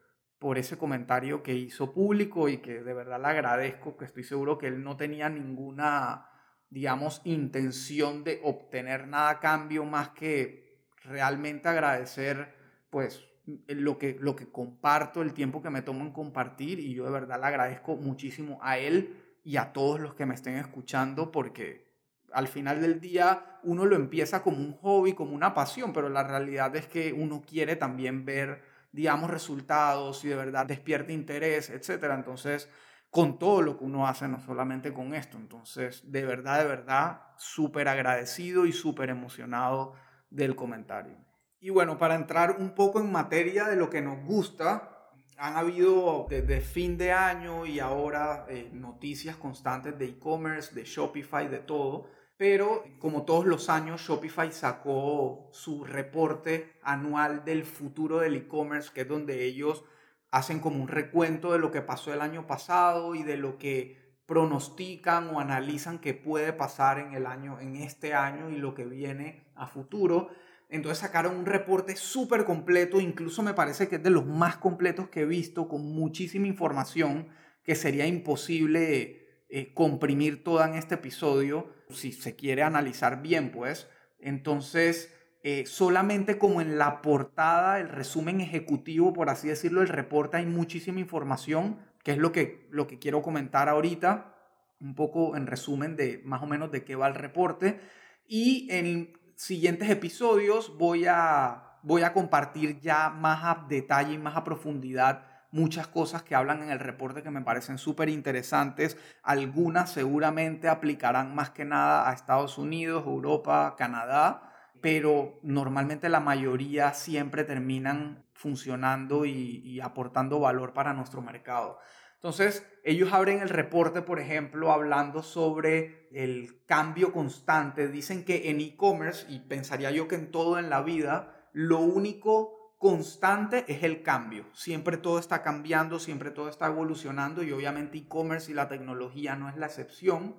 por 0.41 0.57
ese 0.57 0.75
comentario 0.75 1.43
que 1.43 1.53
hizo 1.53 1.93
público 1.93 2.50
y 2.50 2.57
que 2.57 2.81
de 2.81 2.95
verdad 2.95 3.21
le 3.21 3.27
agradezco, 3.27 3.95
que 3.95 4.05
estoy 4.05 4.24
seguro 4.24 4.57
que 4.57 4.65
él 4.65 4.83
no 4.83 4.98
tenía 4.98 5.29
ninguna, 5.29 6.31
digamos, 6.71 7.21
intención 7.25 8.24
de 8.24 8.41
obtener 8.43 9.07
nada 9.07 9.29
a 9.29 9.39
cambio 9.39 9.86
más 9.86 10.10
que 10.10 10.88
realmente 11.03 11.69
agradecer, 11.69 12.55
pues, 12.89 13.24
lo 13.67 14.00
que, 14.00 14.17
lo 14.19 14.36
que 14.36 14.51
comparto, 14.51 15.21
el 15.21 15.36
tiempo 15.36 15.62
que 15.62 15.69
me 15.69 15.83
tomo 15.83 16.01
en 16.01 16.12
compartir 16.12 16.79
y 16.79 16.95
yo 16.95 17.05
de 17.05 17.12
verdad 17.12 17.39
le 17.39 17.45
agradezco 17.45 17.95
muchísimo 17.95 18.57
a 18.63 18.79
él 18.79 19.15
y 19.43 19.57
a 19.57 19.71
todos 19.71 20.00
los 20.00 20.15
que 20.15 20.25
me 20.25 20.33
estén 20.33 20.55
escuchando 20.55 21.31
porque 21.31 21.88
al 22.33 22.48
final 22.48 22.81
del 22.81 23.00
día 23.00 23.60
uno 23.62 23.86
lo 23.86 23.95
empieza 23.95 24.41
como 24.41 24.57
un 24.57 24.74
hobby, 24.74 25.13
como 25.13 25.36
una 25.36 25.53
pasión, 25.53 25.93
pero 25.93 26.10
la 26.10 26.24
realidad 26.24 26.75
es 26.75 26.88
que 26.88 27.13
uno 27.13 27.43
quiere 27.45 27.75
también 27.75 28.25
ver 28.25 28.71
digamos, 28.91 29.29
resultados 29.29 30.24
y 30.25 30.29
de 30.29 30.36
verdad 30.36 30.65
despierte 30.65 31.13
interés, 31.13 31.69
etcétera. 31.69 32.15
Entonces, 32.15 32.69
con 33.10 33.38
todo 33.38 33.62
lo 33.62 33.77
que 33.77 33.83
uno 33.83 34.07
hace, 34.07 34.27
no 34.27 34.39
solamente 34.39 34.93
con 34.93 35.13
esto. 35.13 35.38
Entonces, 35.38 36.10
de 36.12 36.25
verdad, 36.25 36.60
de 36.60 36.67
verdad, 36.67 37.21
súper 37.38 37.88
agradecido 37.88 38.65
y 38.65 38.71
súper 38.71 39.10
emocionado 39.10 39.93
del 40.29 40.55
comentario. 40.55 41.17
Y 41.60 41.69
bueno, 41.69 41.98
para 41.98 42.15
entrar 42.15 42.57
un 42.57 42.74
poco 42.74 43.00
en 43.00 43.12
materia 43.12 43.65
de 43.65 43.75
lo 43.75 43.89
que 43.89 44.01
nos 44.01 44.24
gusta, 44.25 44.91
han 45.38 45.57
habido 45.57 46.27
desde 46.29 46.62
fin 46.62 46.98
de 46.98 47.12
año 47.12 47.65
y 47.65 47.79
ahora 47.79 48.45
eh, 48.48 48.69
noticias 48.71 49.36
constantes 49.36 49.98
de 49.98 50.05
e-commerce, 50.05 50.74
de 50.74 50.86
Shopify, 50.86 51.48
de 51.48 51.60
todo. 51.60 52.07
Pero 52.41 52.83
como 52.98 53.24
todos 53.24 53.45
los 53.45 53.69
años, 53.69 54.01
Shopify 54.01 54.51
sacó 54.51 55.48
su 55.51 55.83
reporte 55.83 56.74
anual 56.81 57.45
del 57.45 57.65
futuro 57.65 58.17
del 58.17 58.33
e-commerce, 58.33 58.89
que 58.91 59.01
es 59.01 59.07
donde 59.07 59.45
ellos 59.45 59.86
hacen 60.31 60.60
como 60.60 60.81
un 60.81 60.88
recuento 60.88 61.51
de 61.51 61.60
lo 61.60 61.69
que 61.69 61.83
pasó 61.83 62.12
el 62.12 62.19
año 62.19 62.48
pasado 62.48 63.13
y 63.13 63.21
de 63.21 63.38
lo 63.38 63.60
que 63.60 64.15
pronostican 64.25 65.27
o 65.36 65.39
analizan 65.39 66.00
que 66.00 66.15
puede 66.15 66.51
pasar 66.51 66.98
en 66.98 67.13
el 67.13 67.27
año, 67.27 67.60
en 67.60 67.75
este 67.75 68.15
año 68.15 68.50
y 68.50 68.57
lo 68.57 68.74
que 68.74 68.86
viene 68.86 69.43
a 69.53 69.67
futuro. 69.67 70.29
Entonces 70.67 70.98
sacaron 70.98 71.36
un 71.36 71.45
reporte 71.45 71.95
súper 71.95 72.45
completo, 72.45 73.00
incluso 73.00 73.43
me 73.43 73.53
parece 73.53 73.88
que 73.88 73.98
es 73.98 74.03
de 74.03 74.10
los 74.10 74.25
más 74.25 74.57
completos 74.57 75.10
que 75.10 75.21
he 75.21 75.25
visto, 75.25 75.67
con 75.67 75.93
muchísima 75.93 76.48
información 76.48 77.27
que 77.63 77.75
sería 77.75 78.07
imposible 78.07 79.21
eh, 79.53 79.74
comprimir 79.74 80.46
toda 80.46 80.65
en 80.65 80.75
este 80.75 80.96
episodio, 80.96 81.67
si 81.89 82.13
se 82.13 82.38
quiere 82.38 82.63
analizar 82.63 83.22
bien, 83.22 83.51
pues. 83.51 83.89
Entonces, 84.22 85.13
eh, 85.43 85.65
solamente 85.65 86.38
como 86.38 86.62
en 86.62 86.77
la 86.77 87.01
portada, 87.01 87.81
el 87.81 87.89
resumen 87.89 88.39
ejecutivo, 88.39 89.12
por 89.12 89.29
así 89.29 89.50
decirlo, 89.50 89.81
el 89.81 89.89
reporte, 89.89 90.38
hay 90.38 90.46
muchísima 90.46 91.01
información, 91.01 91.79
que 92.01 92.12
es 92.13 92.17
lo 92.17 92.31
que, 92.31 92.65
lo 92.72 92.88
que 92.88 92.98
quiero 92.98 93.22
comentar 93.22 93.67
ahorita, 93.67 94.34
un 94.79 94.96
poco 94.96 95.36
en 95.36 95.48
resumen 95.48 95.98
de 95.98 96.22
más 96.24 96.41
o 96.41 96.48
menos 96.48 96.72
de 96.72 96.86
qué 96.86 96.96
va 96.96 97.10
el 97.10 97.15
reporte. 97.15 97.81
Y 98.29 98.70
en 98.72 99.20
siguientes 99.36 99.89
episodios 99.89 100.77
voy 100.77 101.08
a, 101.10 101.77
voy 101.84 102.03
a 102.03 102.13
compartir 102.13 102.79
ya 102.79 103.10
más 103.10 103.43
a 103.43 103.65
detalle 103.67 104.13
y 104.13 104.17
más 104.17 104.38
a 104.38 104.46
profundidad 104.46 105.30
muchas 105.51 105.88
cosas 105.88 106.24
que 106.24 106.36
hablan 106.36 106.63
en 106.63 106.72
el 106.72 106.79
reporte 106.79 107.24
que 107.24 107.29
me 107.29 107.41
parecen 107.41 107.77
súper 107.77 108.10
interesantes. 108.10 108.98
Algunas 109.22 109.91
seguramente 109.91 110.70
aplicarán 110.70 111.36
más 111.36 111.51
que 111.51 111.65
nada 111.65 112.10
a 112.10 112.13
Estados 112.13 112.58
Unidos, 112.58 113.05
Europa, 113.05 113.75
Canadá, 113.77 114.51
pero 114.81 115.39
normalmente 115.43 116.10
la 116.10 116.20
mayoría 116.20 116.93
siempre 116.93 117.43
terminan 117.43 118.25
funcionando 118.34 119.25
y, 119.25 119.79
aportando 119.81 120.39
valor 120.39 120.74
para 120.74 120.93
nuestro 120.93 121.22
mercado. 121.22 121.77
Entonces, 122.15 122.67
ellos 122.84 123.13
abren 123.13 123.41
el 123.41 123.50
reporte, 123.50 124.01
por 124.01 124.20
ejemplo, 124.20 124.72
hablando 124.72 125.24
sobre 125.24 126.08
el 126.12 126.63
cambio 126.65 127.13
constante. 127.13 127.88
Dicen 127.88 128.24
que 128.24 128.50
en 128.50 128.62
e-commerce, 128.62 129.25
y 129.29 129.39
pensaría 129.39 129.91
yo 129.91 130.08
que 130.08 130.15
en 130.15 130.31
todo 130.31 130.60
en 130.60 130.70
la 130.70 130.81
vida, 130.81 131.48
lo 131.51 131.79
único 131.79 132.61
constante 132.81 133.63
es 133.67 133.83
el 133.83 134.01
cambio. 134.01 134.47
Siempre 134.53 134.97
todo 134.97 135.19
está 135.19 135.43
cambiando, 135.43 136.00
siempre 136.00 136.31
todo 136.31 136.50
está 136.50 136.65
evolucionando 136.65 137.43
y 137.43 137.51
obviamente 137.51 138.00
e-commerce 138.00 138.50
y 138.51 138.55
la 138.55 138.69
tecnología 138.69 139.35
no 139.35 139.50
es 139.50 139.55
la 139.55 139.67
excepción. 139.67 140.35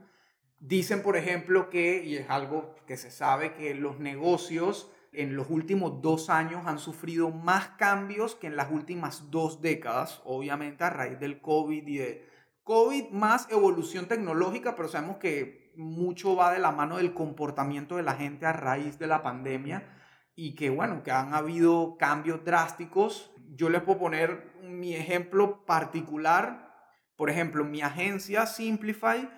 Dicen, 0.58 1.04
por 1.04 1.16
ejemplo, 1.16 1.70
que, 1.70 2.02
y 2.04 2.16
es 2.16 2.28
algo 2.28 2.74
que 2.84 2.96
se 2.96 3.12
sabe, 3.12 3.54
que 3.54 3.76
los 3.76 4.00
negocios 4.00 4.90
en 5.12 5.36
los 5.36 5.50
últimos 5.50 6.02
dos 6.02 6.30
años 6.30 6.66
han 6.66 6.80
sufrido 6.80 7.30
más 7.30 7.68
cambios 7.78 8.34
que 8.34 8.48
en 8.48 8.56
las 8.56 8.72
últimas 8.72 9.30
dos 9.30 9.62
décadas, 9.62 10.20
obviamente 10.24 10.82
a 10.82 10.90
raíz 10.90 11.20
del 11.20 11.40
COVID 11.40 11.86
y 11.86 11.98
de 11.98 12.28
COVID 12.64 13.10
más 13.10 13.48
evolución 13.52 14.08
tecnológica, 14.08 14.74
pero 14.74 14.88
sabemos 14.88 15.18
que 15.18 15.72
mucho 15.76 16.34
va 16.34 16.52
de 16.52 16.58
la 16.58 16.72
mano 16.72 16.96
del 16.96 17.14
comportamiento 17.14 17.96
de 17.96 18.02
la 18.02 18.14
gente 18.14 18.46
a 18.46 18.52
raíz 18.52 18.98
de 18.98 19.06
la 19.06 19.22
pandemia 19.22 20.01
y 20.34 20.54
que 20.54 20.70
bueno, 20.70 21.02
que 21.02 21.10
han 21.10 21.34
habido 21.34 21.96
cambios 21.98 22.44
drásticos. 22.44 23.30
Yo 23.54 23.68
les 23.68 23.82
puedo 23.82 23.98
poner 23.98 24.52
mi 24.62 24.94
ejemplo 24.94 25.64
particular. 25.64 26.70
Por 27.16 27.30
ejemplo, 27.30 27.64
mi 27.64 27.82
agencia 27.82 28.46
Simplify, 28.46 29.28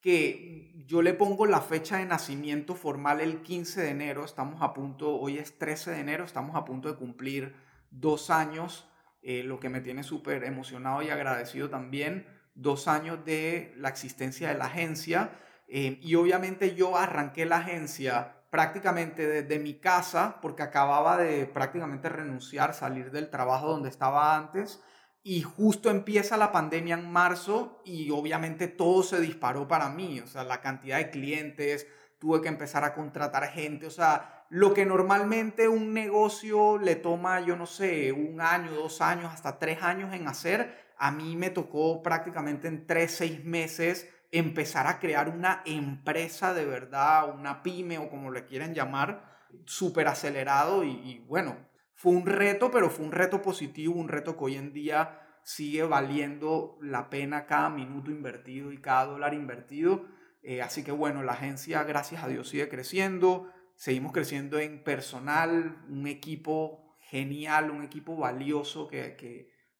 que 0.00 0.84
yo 0.86 1.00
le 1.00 1.14
pongo 1.14 1.46
la 1.46 1.60
fecha 1.60 1.96
de 1.96 2.04
nacimiento 2.04 2.74
formal 2.74 3.20
el 3.20 3.42
15 3.42 3.80
de 3.80 3.88
enero, 3.88 4.24
estamos 4.24 4.60
a 4.60 4.74
punto, 4.74 5.18
hoy 5.18 5.38
es 5.38 5.58
13 5.58 5.92
de 5.92 6.00
enero, 6.00 6.24
estamos 6.24 6.54
a 6.56 6.64
punto 6.64 6.88
de 6.88 6.96
cumplir 6.96 7.56
dos 7.90 8.28
años, 8.28 8.86
eh, 9.22 9.42
lo 9.42 9.58
que 9.58 9.70
me 9.70 9.80
tiene 9.80 10.02
súper 10.02 10.44
emocionado 10.44 11.02
y 11.02 11.08
agradecido 11.08 11.70
también, 11.70 12.26
dos 12.54 12.86
años 12.86 13.24
de 13.24 13.72
la 13.78 13.88
existencia 13.88 14.48
de 14.48 14.58
la 14.58 14.66
agencia. 14.66 15.30
Eh, 15.68 15.98
y 16.02 16.14
obviamente 16.16 16.74
yo 16.74 16.98
arranqué 16.98 17.46
la 17.46 17.56
agencia 17.56 18.33
prácticamente 18.54 19.26
desde 19.26 19.58
mi 19.58 19.80
casa, 19.80 20.38
porque 20.40 20.62
acababa 20.62 21.16
de 21.16 21.44
prácticamente 21.44 22.08
renunciar, 22.08 22.72
salir 22.72 23.10
del 23.10 23.28
trabajo 23.28 23.66
donde 23.66 23.88
estaba 23.88 24.36
antes, 24.36 24.80
y 25.24 25.42
justo 25.42 25.90
empieza 25.90 26.36
la 26.36 26.52
pandemia 26.52 26.94
en 26.94 27.10
marzo 27.10 27.82
y 27.84 28.12
obviamente 28.12 28.68
todo 28.68 29.02
se 29.02 29.20
disparó 29.20 29.66
para 29.66 29.88
mí, 29.88 30.20
o 30.20 30.28
sea, 30.28 30.44
la 30.44 30.60
cantidad 30.60 30.98
de 30.98 31.10
clientes, 31.10 31.88
tuve 32.20 32.42
que 32.42 32.46
empezar 32.46 32.84
a 32.84 32.94
contratar 32.94 33.44
gente, 33.48 33.88
o 33.88 33.90
sea, 33.90 34.46
lo 34.50 34.72
que 34.72 34.86
normalmente 34.86 35.66
un 35.66 35.92
negocio 35.92 36.78
le 36.78 36.94
toma, 36.94 37.40
yo 37.40 37.56
no 37.56 37.66
sé, 37.66 38.12
un 38.12 38.40
año, 38.40 38.70
dos 38.70 39.00
años, 39.00 39.32
hasta 39.34 39.58
tres 39.58 39.82
años 39.82 40.14
en 40.14 40.28
hacer, 40.28 40.92
a 40.96 41.10
mí 41.10 41.34
me 41.34 41.50
tocó 41.50 42.04
prácticamente 42.04 42.68
en 42.68 42.86
tres, 42.86 43.16
seis 43.16 43.44
meses 43.44 44.08
empezar 44.34 44.88
a 44.88 44.98
crear 44.98 45.28
una 45.28 45.62
empresa 45.64 46.54
de 46.54 46.64
verdad, 46.64 47.32
una 47.32 47.62
pyme 47.62 47.98
o 47.98 48.10
como 48.10 48.32
le 48.32 48.44
quieran 48.44 48.74
llamar, 48.74 49.32
súper 49.64 50.08
acelerado 50.08 50.82
y, 50.82 51.24
bueno, 51.28 51.56
fue 51.94 52.12
un 52.12 52.26
reto, 52.26 52.72
pero 52.72 52.90
fue 52.90 53.06
un 53.06 53.12
reto 53.12 53.40
positivo, 53.40 53.94
un 53.94 54.08
reto 54.08 54.36
que 54.36 54.44
hoy 54.44 54.56
en 54.56 54.72
día 54.72 55.20
sigue 55.44 55.84
valiendo 55.84 56.76
la 56.82 57.10
pena 57.10 57.46
cada 57.46 57.70
minuto 57.70 58.10
invertido 58.10 58.72
y 58.72 58.78
cada 58.78 59.06
dólar 59.06 59.34
invertido. 59.34 60.04
Eh, 60.42 60.62
así 60.62 60.82
que 60.82 60.90
bueno, 60.90 61.22
la 61.22 61.34
agencia, 61.34 61.84
gracias 61.84 62.24
a 62.24 62.28
Dios, 62.28 62.48
sigue 62.48 62.68
creciendo. 62.68 63.48
Seguimos 63.76 64.10
creciendo 64.10 64.58
en 64.58 64.82
personal, 64.82 65.84
un 65.88 66.08
equipo 66.08 66.96
genial, 66.98 67.70
un 67.70 67.84
equipo 67.84 68.16
valioso 68.16 68.88
que, 68.88 69.14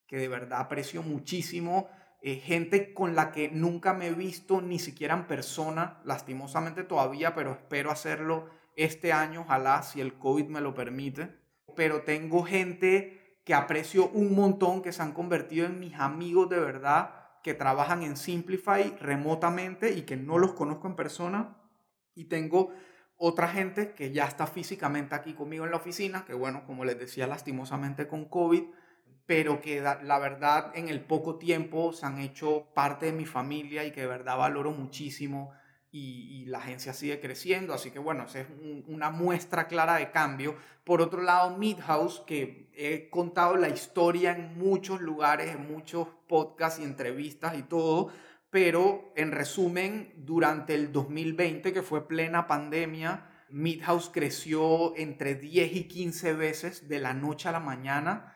que 0.07 0.17
de 0.17 0.29
verdad 0.29 0.61
aprecio 0.61 1.03
muchísimo. 1.03 1.89
Eh, 2.27 2.37
gente 2.37 2.95
con 2.95 3.15
la 3.15 3.33
que 3.33 3.51
nunca 3.51 3.93
me 3.93 4.07
he 4.07 4.15
visto 4.15 4.63
ni 4.63 4.79
siquiera 4.79 5.13
en 5.13 5.27
persona, 5.27 6.01
lastimosamente 6.05 6.83
todavía, 6.83 7.35
pero 7.35 7.53
espero 7.53 7.91
hacerlo 7.91 8.49
este 8.77 9.13
año, 9.13 9.43
ojalá, 9.43 9.83
si 9.83 10.01
el 10.01 10.15
COVID 10.15 10.47
me 10.47 10.63
lo 10.63 10.73
permite. 10.73 11.37
Pero 11.77 12.01
tengo 12.01 12.43
gente 12.43 13.41
que 13.45 13.53
aprecio 13.53 14.09
un 14.09 14.35
montón, 14.35 14.81
que 14.81 14.93
se 14.93 15.03
han 15.03 15.13
convertido 15.13 15.67
en 15.67 15.79
mis 15.79 15.97
amigos 15.97 16.49
de 16.49 16.61
verdad, 16.61 17.11
que 17.43 17.53
trabajan 17.53 18.03
en 18.03 18.17
Simplify 18.17 18.97
remotamente 18.99 19.93
y 19.93 20.05
que 20.05 20.17
no 20.17 20.39
los 20.39 20.55
conozco 20.55 20.87
en 20.87 20.97
persona. 20.97 21.59
Y 22.15 22.25
tengo 22.25 22.73
otra 23.19 23.49
gente 23.49 23.93
que 23.93 24.13
ya 24.13 24.25
está 24.25 24.47
físicamente 24.47 25.15
aquí 25.15 25.35
conmigo 25.35 25.67
en 25.67 25.73
la 25.73 25.77
oficina, 25.77 26.25
que 26.25 26.33
bueno, 26.33 26.65
como 26.65 26.87
les 26.87 26.99
decía, 26.99 27.27
lastimosamente 27.27 28.09
con 28.09 28.25
COVID, 28.25 28.63
pero 29.27 29.61
que 29.61 29.81
la 29.81 30.19
verdad 30.19 30.73
en 30.75 30.89
el 30.89 31.01
poco 31.01 31.37
tiempo 31.37 31.93
se 31.93 32.07
han 32.07 32.19
hecho 32.19 32.69
parte 32.75 33.07
de 33.07 33.13
mi 33.13 33.25
familia 33.25 33.85
y 33.85 33.93
que 33.93 34.03
de 34.03 34.07
verdad 34.07 34.37
valoro 34.37 34.73
muchísimo 34.73 35.53
y, 35.97 36.45
la 36.47 36.59
agencia 36.59 36.93
sigue 36.93 37.21
creciendo, 37.21 37.73
así 37.73 37.93
que 37.93 38.01
bueno, 38.01 38.27
es 38.27 38.47
una 38.89 39.11
muestra 39.11 39.69
clara 39.69 39.97
de 39.97 40.11
cambio. 40.11 40.57
Por 40.83 41.01
otro 41.01 41.23
lado, 41.23 41.57
Midhouse, 41.57 42.21
que 42.27 42.69
he 42.75 43.09
contado 43.11 43.57
la 43.57 43.69
historia 43.69 44.33
en 44.33 44.59
muchos 44.59 45.01
lugares, 45.01 45.55
en 45.55 45.73
muchos 45.73 46.09
podcasts 46.29 46.81
y 46.81 46.83
entrevistas 46.83 47.57
y 47.57 47.63
todo, 47.63 48.11
pero 48.51 49.13
en 49.15 49.31
resumen, 49.31 50.13
durante 50.17 50.75
el 50.75 50.91
2020, 50.91 51.73
que 51.73 51.83
fue 51.83 52.09
plena 52.09 52.49
pandemia, 52.49 53.31
Midhouse 53.49 54.11
creció 54.13 54.97
entre 54.97 55.37
10 55.37 55.77
y 55.77 55.85
15 55.85 56.33
veces 56.33 56.89
de 56.89 56.99
la 56.99 57.15
noche 57.15 57.49
a 57.49 57.53
la 57.53 57.61
mañana 57.61 58.34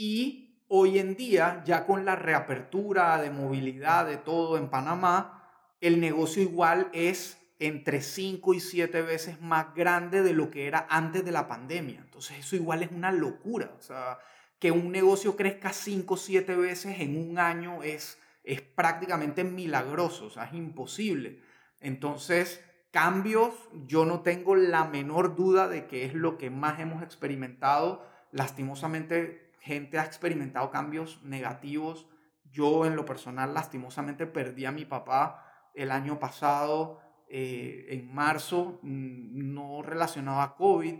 y 0.00 0.56
hoy 0.68 0.98
en 0.98 1.14
día, 1.14 1.62
ya 1.66 1.84
con 1.84 2.06
la 2.06 2.16
reapertura 2.16 3.20
de 3.20 3.28
movilidad 3.28 4.06
de 4.06 4.16
todo 4.16 4.56
en 4.56 4.70
Panamá, 4.70 5.46
el 5.82 6.00
negocio 6.00 6.42
igual 6.42 6.88
es 6.94 7.36
entre 7.58 8.00
5 8.00 8.54
y 8.54 8.60
7 8.60 9.02
veces 9.02 9.42
más 9.42 9.74
grande 9.74 10.22
de 10.22 10.32
lo 10.32 10.50
que 10.50 10.66
era 10.66 10.86
antes 10.88 11.22
de 11.22 11.32
la 11.32 11.46
pandemia. 11.46 12.00
Entonces 12.00 12.38
eso 12.38 12.56
igual 12.56 12.82
es 12.82 12.90
una 12.92 13.12
locura. 13.12 13.74
O 13.78 13.82
sea, 13.82 14.18
que 14.58 14.70
un 14.70 14.90
negocio 14.90 15.36
crezca 15.36 15.74
5 15.74 16.14
o 16.14 16.16
7 16.16 16.56
veces 16.56 16.98
en 17.00 17.18
un 17.18 17.38
año 17.38 17.82
es, 17.82 18.18
es 18.42 18.62
prácticamente 18.62 19.44
milagroso, 19.44 20.24
o 20.26 20.30
sea, 20.30 20.44
es 20.44 20.54
imposible. 20.54 21.42
Entonces, 21.78 22.64
cambios, 22.90 23.52
yo 23.86 24.06
no 24.06 24.20
tengo 24.22 24.56
la 24.56 24.86
menor 24.86 25.36
duda 25.36 25.68
de 25.68 25.86
que 25.86 26.06
es 26.06 26.14
lo 26.14 26.38
que 26.38 26.48
más 26.48 26.80
hemos 26.80 27.02
experimentado. 27.02 28.08
Lastimosamente, 28.32 29.49
gente 29.60 29.98
ha 29.98 30.04
experimentado 30.04 30.70
cambios 30.70 31.22
negativos. 31.22 32.08
Yo 32.44 32.86
en 32.86 32.96
lo 32.96 33.04
personal 33.04 33.54
lastimosamente 33.54 34.26
perdí 34.26 34.64
a 34.64 34.72
mi 34.72 34.84
papá 34.84 35.46
el 35.74 35.92
año 35.92 36.18
pasado, 36.18 37.00
eh, 37.28 37.86
en 37.90 38.12
marzo, 38.12 38.80
mm, 38.82 39.54
no 39.54 39.82
relacionado 39.82 40.40
a 40.40 40.56
COVID, 40.56 40.96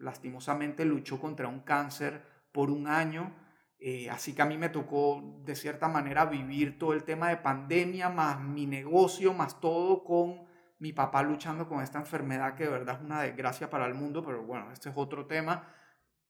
lastimosamente 0.00 0.84
luchó 0.84 1.20
contra 1.20 1.46
un 1.46 1.60
cáncer 1.60 2.22
por 2.50 2.70
un 2.70 2.88
año. 2.88 3.32
Eh, 3.78 4.10
así 4.10 4.34
que 4.34 4.42
a 4.42 4.46
mí 4.46 4.56
me 4.56 4.70
tocó 4.70 5.40
de 5.44 5.54
cierta 5.54 5.86
manera 5.86 6.24
vivir 6.24 6.78
todo 6.78 6.94
el 6.94 7.04
tema 7.04 7.28
de 7.28 7.36
pandemia, 7.36 8.08
más 8.08 8.40
mi 8.40 8.66
negocio, 8.66 9.34
más 9.34 9.60
todo 9.60 10.02
con 10.02 10.46
mi 10.78 10.92
papá 10.92 11.22
luchando 11.22 11.68
con 11.68 11.82
esta 11.82 11.98
enfermedad 11.98 12.54
que 12.54 12.64
de 12.64 12.70
verdad 12.70 12.96
es 12.96 13.04
una 13.04 13.22
desgracia 13.22 13.70
para 13.70 13.86
el 13.86 13.94
mundo, 13.94 14.24
pero 14.24 14.42
bueno, 14.42 14.72
este 14.72 14.88
es 14.88 14.94
otro 14.96 15.26
tema. 15.26 15.68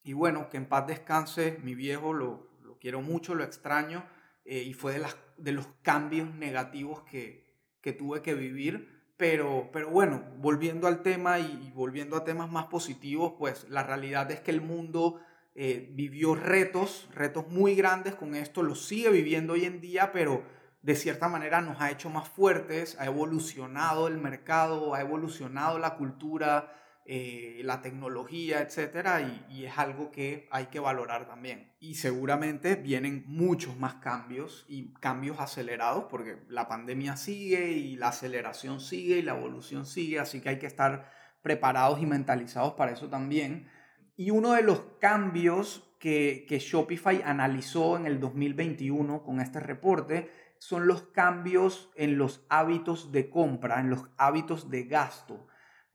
Y 0.06 0.12
bueno, 0.12 0.48
que 0.48 0.56
en 0.56 0.66
paz 0.66 0.86
descanse 0.86 1.58
mi 1.64 1.74
viejo, 1.74 2.12
lo, 2.12 2.48
quiero 2.80 3.02
mucho, 3.02 3.34
lo 3.34 3.42
extraño, 3.42 4.04
eh, 4.44 4.62
y 4.62 4.72
fue 4.72 4.92
de, 4.92 5.00
las, 5.00 5.16
de 5.36 5.50
los 5.50 5.66
cambios 5.82 6.32
negativos 6.32 7.02
que, 7.02 7.44
que 7.80 7.92
tuve 7.92 8.22
que 8.22 8.34
vivir. 8.34 9.12
Pero, 9.16 9.68
pero 9.72 9.90
bueno, 9.90 10.22
volviendo 10.38 10.86
al 10.86 11.02
tema 11.02 11.40
y, 11.40 11.72
volviendo 11.74 12.16
a 12.16 12.22
temas 12.22 12.48
más 12.48 12.66
positivos, 12.66 13.34
pues 13.36 13.68
la 13.68 13.82
realidad 13.82 14.30
es 14.30 14.38
que 14.38 14.52
el 14.52 14.60
mundo 14.60 15.20
eh, 15.56 15.90
vivió 15.92 16.36
retos, 16.36 17.08
retos 17.12 17.48
muy 17.48 17.74
grandes 17.74 18.14
con 18.14 18.36
esto, 18.36 18.62
lo 18.62 18.76
sigue 18.76 19.10
viviendo 19.10 19.54
hoy 19.54 19.64
en 19.64 19.80
día, 19.80 20.12
pero 20.12 20.44
de 20.82 20.94
cierta 20.94 21.28
manera 21.28 21.60
nos 21.62 21.80
ha 21.80 21.90
hecho 21.90 22.10
más 22.10 22.28
fuertes, 22.28 22.96
ha 23.00 23.06
evolucionado 23.06 24.06
el 24.06 24.18
mercado, 24.18 24.94
ha 24.94 25.00
evolucionado 25.00 25.80
la 25.80 25.96
cultura, 25.96 26.72
eh, 27.08 27.60
la 27.62 27.82
tecnología, 27.82 28.60
etcétera, 28.62 29.20
y, 29.48 29.64
es 29.64 29.78
algo 29.78 30.10
que 30.10 30.48
hay 30.50 30.66
que 30.66 30.80
valorar 30.80 31.28
también. 31.28 31.70
Y 31.78 31.94
seguramente 31.94 32.74
vienen 32.74 33.22
muchos 33.28 33.78
más 33.78 33.94
cambios 33.96 34.66
y 34.68 34.92
cambios 34.94 35.38
acelerados 35.38 36.06
porque 36.10 36.38
la 36.48 36.66
pandemia 36.66 37.16
sigue 37.16 37.70
y 37.70 37.94
la 37.94 38.08
aceleración 38.08 38.80
sigue 38.80 39.18
y 39.18 39.22
la 39.22 39.36
evolución 39.36 39.86
sigue, 39.86 40.18
así 40.18 40.40
que 40.40 40.48
hay 40.48 40.58
que 40.58 40.66
estar 40.66 41.08
preparados 41.42 42.02
y 42.02 42.06
mentalizados 42.06 42.74
para 42.74 42.90
eso 42.90 43.08
también. 43.08 43.68
Y 44.16 44.30
uno 44.30 44.54
de 44.54 44.62
los 44.62 44.80
cambios 45.00 45.88
que, 46.00 46.44
que 46.48 46.58
Shopify 46.58 47.22
analizó 47.24 47.96
en 47.96 48.06
el 48.06 48.18
2021 48.18 49.22
con 49.22 49.40
este 49.40 49.60
reporte 49.60 50.28
son 50.58 50.88
los 50.88 51.02
cambios 51.02 51.88
en 51.94 52.18
los 52.18 52.44
hábitos 52.48 53.12
de 53.12 53.30
compra, 53.30 53.78
en 53.78 53.90
los 53.90 54.08
hábitos 54.16 54.70
de 54.70 54.84
gasto. 54.84 55.46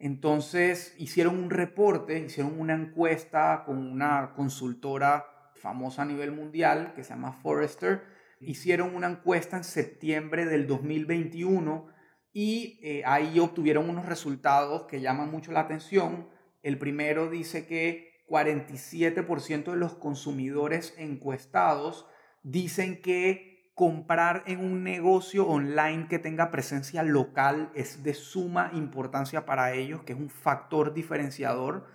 Entonces 0.01 0.95
hicieron 0.97 1.37
un 1.37 1.51
reporte, 1.51 2.17
hicieron 2.17 2.59
una 2.59 2.73
encuesta 2.73 3.61
con 3.67 3.77
una 3.77 4.33
consultora 4.35 5.27
famosa 5.53 6.01
a 6.01 6.05
nivel 6.05 6.31
mundial 6.31 6.93
que 6.95 7.03
se 7.03 7.11
llama 7.11 7.33
Forrester. 7.33 8.01
Hicieron 8.39 8.95
una 8.95 9.07
encuesta 9.07 9.57
en 9.57 9.63
septiembre 9.63 10.47
del 10.47 10.65
2021 10.65 11.85
y 12.33 12.79
eh, 12.81 13.03
ahí 13.05 13.37
obtuvieron 13.37 13.91
unos 13.91 14.07
resultados 14.07 14.87
que 14.87 15.01
llaman 15.01 15.29
mucho 15.29 15.51
la 15.51 15.59
atención. 15.59 16.27
El 16.63 16.79
primero 16.79 17.29
dice 17.29 17.67
que 17.67 18.23
47% 18.27 19.69
de 19.69 19.77
los 19.77 19.93
consumidores 19.93 20.95
encuestados 20.97 22.07
dicen 22.41 23.03
que 23.03 23.50
comprar 23.73 24.43
en 24.47 24.59
un 24.59 24.83
negocio 24.83 25.47
online 25.47 26.07
que 26.07 26.19
tenga 26.19 26.51
presencia 26.51 27.03
local 27.03 27.71
es 27.73 28.03
de 28.03 28.13
suma 28.13 28.69
importancia 28.73 29.45
para 29.45 29.73
ellos, 29.73 30.03
que 30.03 30.13
es 30.13 30.19
un 30.19 30.29
factor 30.29 30.93
diferenciador, 30.93 31.87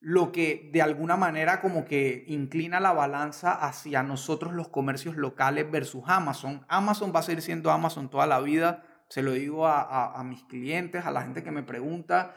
lo 0.00 0.32
que 0.32 0.70
de 0.72 0.82
alguna 0.82 1.16
manera 1.16 1.60
como 1.60 1.84
que 1.84 2.24
inclina 2.28 2.78
la 2.78 2.92
balanza 2.92 3.52
hacia 3.52 4.02
nosotros 4.02 4.52
los 4.52 4.68
comercios 4.68 5.16
locales 5.16 5.70
versus 5.70 6.04
Amazon. 6.06 6.64
Amazon 6.68 7.12
va 7.14 7.20
a 7.20 7.24
seguir 7.24 7.42
siendo 7.42 7.70
Amazon 7.70 8.10
toda 8.10 8.26
la 8.26 8.40
vida, 8.40 8.84
se 9.08 9.22
lo 9.22 9.32
digo 9.32 9.66
a, 9.66 10.18
a 10.18 10.24
mis 10.24 10.44
clientes, 10.44 11.04
a 11.04 11.10
la 11.10 11.22
gente 11.22 11.42
que 11.42 11.50
me 11.50 11.62
pregunta, 11.62 12.34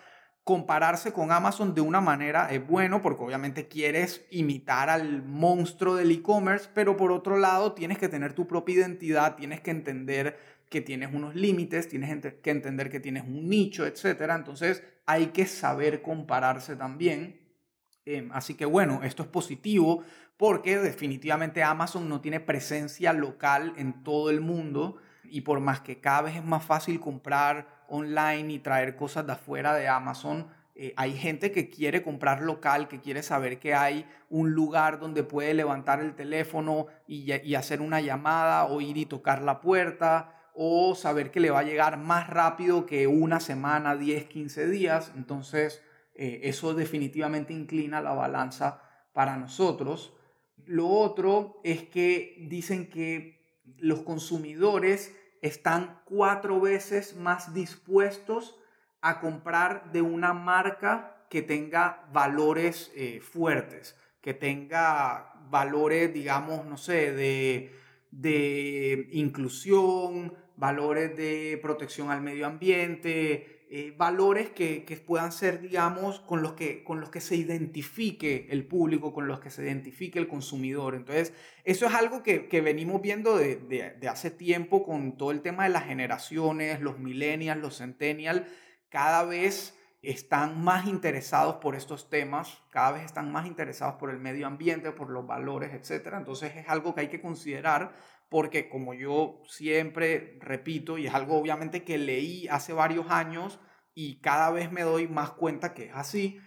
compararse 0.47 1.11
con 1.11 1.33
Amazon 1.33 1.75
de 1.75 1.81
una 1.81 1.99
manera 1.99 2.49
es 2.49 2.65
bueno 2.65 3.01
porque 3.01 3.21
obviamente 3.21 3.67
quieres 3.67 4.25
imitar 4.31 4.89
al 4.89 5.21
monstruo 5.21 5.95
del 5.95 6.09
e-commerce, 6.09 6.69
pero 6.73 6.95
por 6.95 7.11
otro 7.11 7.37
lado 7.37 7.73
tienes 7.73 7.97
que 7.97 8.07
tener 8.07 8.31
tu 8.31 8.47
propia 8.47 8.75
identidad, 8.75 9.35
tienes 9.35 9.59
que 9.59 9.71
entender 9.71 10.39
que 10.69 10.79
tienes 10.79 11.13
unos 11.13 11.35
límites, 11.35 11.89
tienes 11.89 12.25
que 12.41 12.49
entender 12.49 12.89
que 12.89 13.01
tienes 13.01 13.25
un 13.25 13.49
nicho, 13.49 13.85
etc. 13.85 14.05
Entonces 14.33 14.83
hay 15.05 15.27
que 15.27 15.45
saber 15.47 16.01
compararse 16.01 16.77
también. 16.77 17.41
Em, 18.05 18.31
así 18.31 18.53
que 18.53 18.63
bueno, 18.63 19.01
esto 19.03 19.23
es 19.23 19.27
positivo 19.27 20.05
porque 20.37 20.77
definitivamente 20.77 21.61
Amazon 21.61 22.07
no 22.07 22.21
tiene 22.21 22.39
presencia 22.39 23.11
local 23.11 23.73
en 23.75 24.01
todo 24.01 24.29
el 24.29 24.39
mundo 24.39 24.95
y 25.25 25.41
por 25.41 25.59
más 25.59 25.81
que 25.81 25.99
cada 25.99 26.21
vez 26.21 26.37
es 26.37 26.45
más 26.45 26.63
fácil 26.63 27.01
comprar 27.01 27.76
online 27.89 28.53
y 28.53 28.59
traer 28.59 28.95
cosas 28.95 29.25
de 29.25 29.33
afuera 29.33 29.73
de 29.73 29.87
Amazon. 29.87 30.47
Eh, 30.75 30.93
hay 30.95 31.17
gente 31.17 31.51
que 31.51 31.69
quiere 31.69 32.03
comprar 32.03 32.41
local, 32.41 32.87
que 32.87 33.01
quiere 33.01 33.23
saber 33.23 33.57
que 33.57 33.73
hay 33.73 34.05
un 34.29 34.51
lugar 34.51 34.99
donde 34.99 35.23
puede 35.23 35.53
levantar 35.55 36.01
el 36.01 36.15
teléfono 36.15 36.85
y, 37.07 37.31
hacer 37.55 37.81
una 37.81 37.99
llamada 37.99 38.65
o 38.65 38.79
ir 38.79 38.97
y 38.97 39.07
tocar 39.07 39.41
la 39.41 39.59
puerta 39.59 40.35
o 40.53 40.93
saber 40.93 41.31
que 41.31 41.39
le 41.39 41.49
va 41.49 41.59
a 41.59 41.63
llegar 41.63 41.97
más 41.97 42.29
rápido 42.29 42.85
que 42.85 43.07
una 43.07 43.39
semana, 43.39 43.95
10, 43.95 44.25
15 44.25 44.67
días. 44.67 45.11
Entonces, 45.15 45.81
eh, 46.13 46.41
eso 46.43 46.73
definitivamente 46.73 47.53
inclina 47.53 48.01
la 48.01 48.13
balanza 48.13 48.81
para 49.13 49.37
nosotros. 49.37 50.13
Lo 50.65 50.87
otro 50.87 51.59
es 51.63 51.83
que 51.83 52.35
dicen 52.49 52.87
que 52.89 53.63
los 53.77 54.01
consumidores 54.01 55.15
están 55.41 56.01
cuatro 56.05 56.59
veces 56.59 57.15
más 57.15 57.53
dispuestos 57.53 58.57
a 59.01 59.19
comprar 59.19 59.91
de 59.91 60.01
una 60.01 60.33
marca 60.33 61.25
que 61.29 61.41
tenga 61.41 62.07
valores 62.11 62.91
eh, 62.95 63.19
fuertes, 63.21 63.95
que 64.21 64.33
tenga 64.33 65.33
valores, 65.49 66.13
digamos, 66.13 66.65
no 66.65 66.77
sé, 66.77 67.11
de, 67.11 67.73
de 68.11 69.09
inclusión, 69.11 70.33
valores 70.55 71.15
de 71.15 71.59
protección 71.61 72.09
al 72.09 72.21
medio 72.21 72.47
ambiente, 72.47 73.56
eh, 73.69 73.93
valores 73.97 74.49
que, 74.49 75.03
puedan 75.05 75.33
ser, 75.33 75.59
digamos, 75.59 76.21
con 76.21 76.41
los 76.41 76.53
que, 76.53 76.85
con 76.85 77.01
los 77.01 77.09
que 77.09 77.19
se 77.19 77.35
identifique 77.35 78.47
el 78.49 78.65
público, 78.65 79.13
con 79.13 79.27
los 79.27 79.41
que 79.41 79.49
se 79.49 79.63
identifique 79.63 80.19
el 80.19 80.29
consumidor. 80.29 80.95
Entonces, 80.95 81.33
eso 81.65 81.85
es 81.85 81.93
algo 81.93 82.23
que, 82.23 82.47
venimos 82.61 83.01
viendo 83.01 83.37
de, 83.37 83.93
hace 84.09 84.31
tiempo 84.31 84.85
con 84.85 85.17
todo 85.17 85.31
el 85.31 85.41
tema 85.41 85.65
de 85.65 85.69
las 85.71 85.83
generaciones, 85.83 86.79
los 86.79 86.97
millennials, 86.99 87.61
los 87.61 87.79
centennials, 87.79 88.43
cada 88.87 89.25
vez 89.25 89.77
están 90.01 90.63
más 90.63 90.87
interesados 90.87 91.55
por 91.55 91.75
estos 91.75 92.09
temas, 92.09 92.61
cada 92.69 92.93
vez 92.93 93.03
están 93.03 93.33
más 93.33 93.47
interesados 93.47 93.95
por 93.95 94.11
el 94.11 94.19
medio 94.19 94.47
ambiente, 94.47 94.93
por 94.93 95.09
los 95.09 95.27
valores, 95.27 95.73
etc. 95.73 96.13
Entonces 96.15 96.55
es 96.55 96.69
algo 96.69 96.95
que 96.95 97.01
hay 97.01 97.09
que 97.09 97.19
considerar 97.19 97.93
porque 98.29 98.69
como 98.69 98.93
yo 98.93 99.41
siempre 99.47 100.37
repito, 100.41 100.97
y 100.97 101.07
es 101.07 101.13
algo 101.13 101.37
obviamente 101.37 101.83
que 101.83 101.97
leí 101.97 102.47
hace 102.49 102.73
varios 102.73 103.09
años 103.09 103.59
y 103.93 104.19
cada 104.19 104.51
vez 104.51 104.71
me 104.71 104.81
doy 104.81 105.07
más 105.07 105.31
cuenta 105.31 105.73
que 105.73 105.85
es 105.85 105.95
así, 105.95 106.39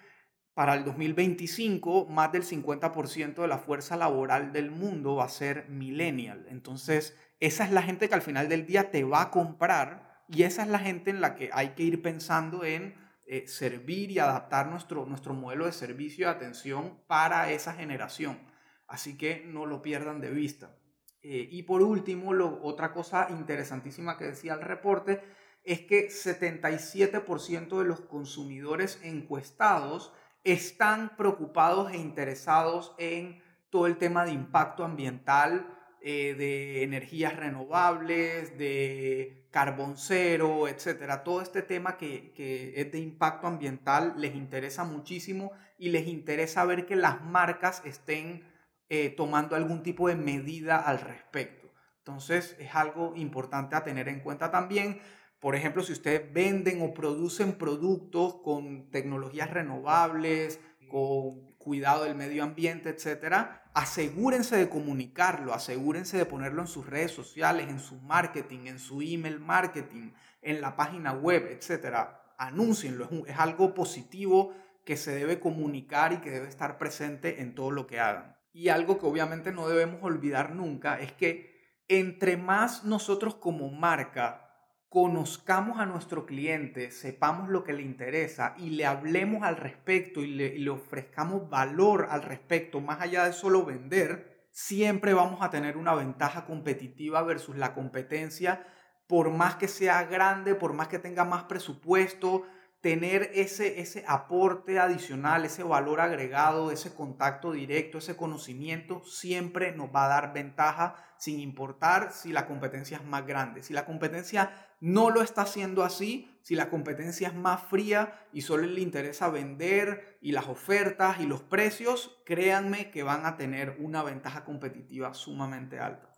para 0.54 0.74
el 0.74 0.84
2025 0.84 2.06
más 2.06 2.32
del 2.32 2.42
50% 2.42 3.42
de 3.42 3.48
la 3.48 3.58
fuerza 3.58 3.96
laboral 3.96 4.52
del 4.52 4.70
mundo 4.70 5.16
va 5.16 5.24
a 5.24 5.28
ser 5.28 5.68
millennial. 5.68 6.46
Entonces, 6.50 7.16
esa 7.38 7.64
es 7.64 7.72
la 7.72 7.82
gente 7.82 8.08
que 8.08 8.14
al 8.14 8.22
final 8.22 8.48
del 8.48 8.66
día 8.66 8.90
te 8.90 9.04
va 9.04 9.22
a 9.22 9.30
comprar 9.30 10.24
y 10.28 10.42
esa 10.42 10.62
es 10.62 10.68
la 10.68 10.78
gente 10.78 11.10
en 11.10 11.20
la 11.20 11.34
que 11.34 11.50
hay 11.52 11.70
que 11.70 11.82
ir 11.82 12.02
pensando 12.02 12.64
en 12.64 12.94
eh, 13.26 13.46
servir 13.46 14.10
y 14.10 14.18
adaptar 14.18 14.68
nuestro, 14.68 15.06
nuestro 15.06 15.34
modelo 15.34 15.64
de 15.64 15.72
servicio 15.72 16.26
y 16.26 16.28
atención 16.28 17.00
para 17.06 17.50
esa 17.52 17.72
generación. 17.72 18.38
Así 18.86 19.16
que 19.16 19.44
no 19.46 19.66
lo 19.66 19.82
pierdan 19.82 20.20
de 20.20 20.30
vista. 20.30 20.76
Eh, 21.22 21.48
y 21.50 21.62
por 21.64 21.82
último, 21.82 22.30
otra 22.62 22.92
cosa 22.92 23.28
interesantísima 23.30 24.16
que 24.16 24.24
decía 24.24 24.54
el 24.54 24.62
reporte 24.62 25.20
es 25.64 25.80
que 25.80 26.08
77% 26.08 27.78
de 27.78 27.84
los 27.84 28.00
consumidores 28.00 28.98
encuestados 29.02 30.12
están 30.44 31.16
preocupados 31.16 31.92
e 31.92 31.98
interesados 31.98 32.94
en 32.96 33.42
todo 33.68 33.86
el 33.86 33.98
tema 33.98 34.24
de 34.24 34.32
impacto 34.32 34.84
ambiental, 34.84 35.76
eh, 36.00 36.34
de 36.34 36.82
energías 36.82 37.36
renovables, 37.36 38.56
de 38.56 39.46
carbón 39.50 39.98
cero, 39.98 40.66
etcétera. 40.66 41.22
Todo 41.22 41.42
este 41.42 41.60
tema 41.60 41.98
que 41.98 42.32
es 42.74 42.90
de 42.90 42.98
impacto 42.98 43.46
ambiental 43.46 44.14
les 44.16 44.34
interesa 44.34 44.84
muchísimo 44.84 45.52
y 45.78 45.90
les 45.90 46.06
interesa 46.06 46.64
ver 46.64 46.86
que 46.86 46.96
las 46.96 47.22
marcas 47.22 47.82
estén 47.84 48.49
eh, 48.90 49.08
tomando 49.10 49.54
algún 49.54 49.82
tipo 49.82 50.08
de 50.08 50.16
medida 50.16 50.76
al 50.76 51.00
respecto. 51.00 51.72
Entonces 51.98 52.56
es 52.58 52.74
algo 52.74 53.12
importante 53.14 53.76
a 53.76 53.84
tener 53.84 54.08
en 54.08 54.18
cuenta 54.18 54.50
también. 54.50 55.00
Por 55.38 55.54
ejemplo, 55.54 55.82
si 55.84 55.92
ustedes 55.92 56.32
venden 56.32 56.82
o 56.82 56.92
producen 56.92 57.52
productos 57.52 58.34
con 58.42 58.90
tecnologías 58.90 59.48
renovables, 59.50 60.60
con 60.88 61.52
cuidado 61.56 62.02
del 62.02 62.16
medio 62.16 62.42
ambiente, 62.42 62.88
etcétera, 62.88 63.62
asegúrense 63.74 64.56
de 64.56 64.68
comunicarlo, 64.68 65.54
asegúrense 65.54 66.16
de 66.16 66.26
ponerlo 66.26 66.62
en 66.62 66.68
sus 66.68 66.84
redes 66.84 67.12
sociales, 67.12 67.68
en 67.68 67.78
su 67.78 67.94
marketing, 68.00 68.66
en 68.66 68.80
su 68.80 69.02
email 69.02 69.38
marketing, 69.38 70.10
en 70.42 70.60
la 70.60 70.74
página 70.74 71.12
web, 71.12 71.46
etcétera. 71.48 72.34
Anúncienlo, 72.38 73.08
es 73.26 73.38
algo 73.38 73.72
positivo 73.72 74.52
que 74.84 74.96
se 74.96 75.14
debe 75.14 75.38
comunicar 75.38 76.12
y 76.12 76.16
que 76.16 76.30
debe 76.30 76.48
estar 76.48 76.76
presente 76.76 77.40
en 77.40 77.54
todo 77.54 77.70
lo 77.70 77.86
que 77.86 78.00
hagan. 78.00 78.39
Y 78.52 78.68
algo 78.68 78.98
que 78.98 79.06
obviamente 79.06 79.52
no 79.52 79.68
debemos 79.68 80.02
olvidar 80.02 80.54
nunca 80.54 81.00
es 81.00 81.12
que 81.12 81.50
entre 81.88 82.36
más 82.36 82.84
nosotros 82.84 83.34
como 83.34 83.68
marca 83.70 84.50
conozcamos 84.90 85.78
a 85.78 85.86
nuestro 85.86 86.26
cliente, 86.26 86.90
sepamos 86.90 87.48
lo 87.48 87.62
que 87.62 87.72
le 87.72 87.82
interesa 87.82 88.54
y 88.58 88.70
le 88.70 88.86
hablemos 88.86 89.44
al 89.44 89.56
respecto 89.56 90.20
y 90.20 90.26
le, 90.26 90.68
ofrezcamos 90.68 91.48
valor 91.48 92.08
al 92.10 92.22
respecto, 92.22 92.80
más 92.80 93.00
allá 93.00 93.24
de 93.24 93.32
solo 93.32 93.64
vender, 93.64 94.48
siempre 94.50 95.14
vamos 95.14 95.42
a 95.42 95.50
tener 95.50 95.76
una 95.76 95.94
ventaja 95.94 96.44
competitiva 96.44 97.22
versus 97.22 97.56
la 97.56 97.72
competencia, 97.72 98.66
por 99.06 99.30
más 99.30 99.54
que 99.54 99.68
sea 99.68 100.04
grande, 100.04 100.56
por 100.56 100.72
más 100.72 100.88
que 100.88 100.98
tenga 100.98 101.24
más 101.24 101.44
presupuesto, 101.44 102.44
tener 102.80 103.30
ese, 103.34 103.80
ese 103.80 104.04
aporte 104.06 104.78
adicional, 104.78 105.44
ese 105.44 105.62
valor 105.62 106.00
agregado, 106.00 106.70
ese 106.70 106.94
contacto 106.94 107.52
directo, 107.52 107.98
ese 107.98 108.16
conocimiento, 108.16 109.02
siempre 109.04 109.72
nos 109.72 109.94
va 109.94 110.06
a 110.06 110.08
dar 110.08 110.32
ventaja 110.32 110.96
sin 111.18 111.40
importar 111.40 112.12
si 112.12 112.32
la 112.32 112.46
competencia 112.46 112.96
es 112.96 113.04
más 113.04 113.26
grande. 113.26 113.62
Si 113.62 113.74
la 113.74 113.84
competencia 113.84 114.50
no 114.80 115.10
lo 115.10 115.20
está 115.20 115.42
haciendo 115.42 115.84
así, 115.84 116.30
si 116.40 116.54
la 116.54 116.70
competencia 116.70 117.28
es 117.28 117.34
más 117.34 117.62
fría 117.64 118.18
y 118.32 118.40
solo 118.40 118.66
le 118.66 118.80
interesa 118.80 119.28
vender 119.28 120.18
y 120.22 120.32
las 120.32 120.48
ofertas 120.48 121.20
y 121.20 121.26
los 121.26 121.42
precios, 121.42 122.18
créanme 122.24 122.90
que 122.90 123.02
van 123.02 123.26
a 123.26 123.36
tener 123.36 123.76
una 123.78 124.02
ventaja 124.02 124.44
competitiva 124.44 125.12
sumamente 125.12 125.78
alta. 125.78 126.09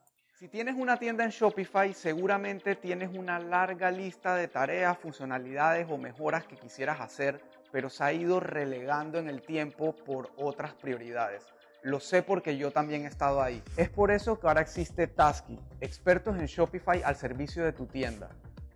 Si 0.43 0.49
tienes 0.49 0.75
una 0.77 0.97
tienda 0.97 1.23
en 1.23 1.31
Shopify, 1.31 1.95
seguramente 1.95 2.75
tienes 2.75 3.17
una 3.17 3.39
larga 3.39 3.93
lista 3.93 4.35
de 4.35 4.49
tareas, 4.49 4.99
funcionalidades 4.99 5.87
o 5.89 5.99
mejoras 5.99 6.45
que 6.47 6.57
quisieras 6.57 7.01
hacer, 7.01 7.41
pero 7.71 7.89
se 7.89 8.03
ha 8.03 8.13
ido 8.13 8.41
relegando 8.41 9.21
en 9.21 9.29
el 9.29 9.43
tiempo 9.43 9.95
por 9.95 10.33
otras 10.37 10.75
prioridades. 10.75 11.45
Lo 11.83 12.01
sé 12.01 12.25
porque 12.25 12.57
yo 12.57 12.73
también 12.73 13.05
he 13.05 13.07
estado 13.07 13.41
ahí. 13.41 13.63
Es 13.77 13.89
por 13.89 14.11
eso 14.11 14.41
que 14.41 14.49
ahora 14.49 14.63
existe 14.63 15.07
Tasky, 15.07 15.61
expertos 15.81 16.37
en 16.37 16.47
Shopify 16.47 17.05
al 17.05 17.15
servicio 17.15 17.65
de 17.65 17.73
tu 17.73 17.87
tienda. 17.87 18.29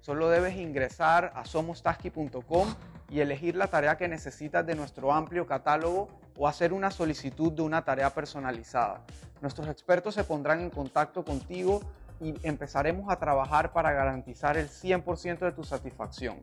Solo 0.02 0.30
debes 0.30 0.54
ingresar 0.54 1.32
a 1.34 1.44
somostasky.com 1.44 2.76
y 3.10 3.18
elegir 3.18 3.56
la 3.56 3.66
tarea 3.66 3.96
que 3.96 4.06
necesitas 4.06 4.64
de 4.64 4.76
nuestro 4.76 5.12
amplio 5.12 5.48
catálogo 5.48 6.16
o 6.36 6.48
hacer 6.48 6.72
una 6.72 6.90
solicitud 6.90 7.52
de 7.52 7.62
una 7.62 7.84
tarea 7.84 8.10
personalizada. 8.10 9.02
Nuestros 9.40 9.68
expertos 9.68 10.14
se 10.14 10.24
pondrán 10.24 10.60
en 10.60 10.70
contacto 10.70 11.24
contigo 11.24 11.80
y 12.20 12.34
empezaremos 12.42 13.10
a 13.10 13.18
trabajar 13.18 13.72
para 13.72 13.92
garantizar 13.92 14.56
el 14.56 14.68
100% 14.68 15.38
de 15.38 15.52
tu 15.52 15.64
satisfacción. 15.64 16.42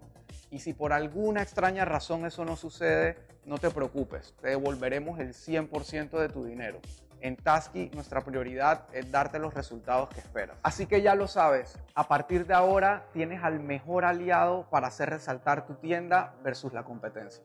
Y 0.49 0.59
si 0.59 0.73
por 0.73 0.93
alguna 0.93 1.41
extraña 1.41 1.85
razón 1.85 2.25
eso 2.25 2.45
no 2.45 2.55
sucede, 2.55 3.17
no 3.45 3.57
te 3.57 3.71
preocupes, 3.71 4.35
te 4.39 4.49
devolveremos 4.49 5.19
el 5.19 5.33
100% 5.33 6.19
de 6.19 6.29
tu 6.29 6.45
dinero. 6.45 6.79
En 7.21 7.37
Tasky 7.37 7.89
nuestra 7.93 8.21
prioridad 8.21 8.83
es 8.91 9.09
darte 9.09 9.39
los 9.39 9.53
resultados 9.53 10.09
que 10.09 10.19
esperas. 10.19 10.57
Así 10.61 10.85
que 10.85 11.01
ya 11.01 11.15
lo 11.15 11.27
sabes, 11.27 11.79
a 11.95 12.07
partir 12.07 12.45
de 12.45 12.53
ahora 12.53 13.05
tienes 13.13 13.41
al 13.43 13.61
mejor 13.61 14.05
aliado 14.05 14.69
para 14.69 14.87
hacer 14.87 15.09
resaltar 15.09 15.65
tu 15.65 15.75
tienda 15.75 16.35
versus 16.43 16.73
la 16.73 16.83
competencia. 16.83 17.43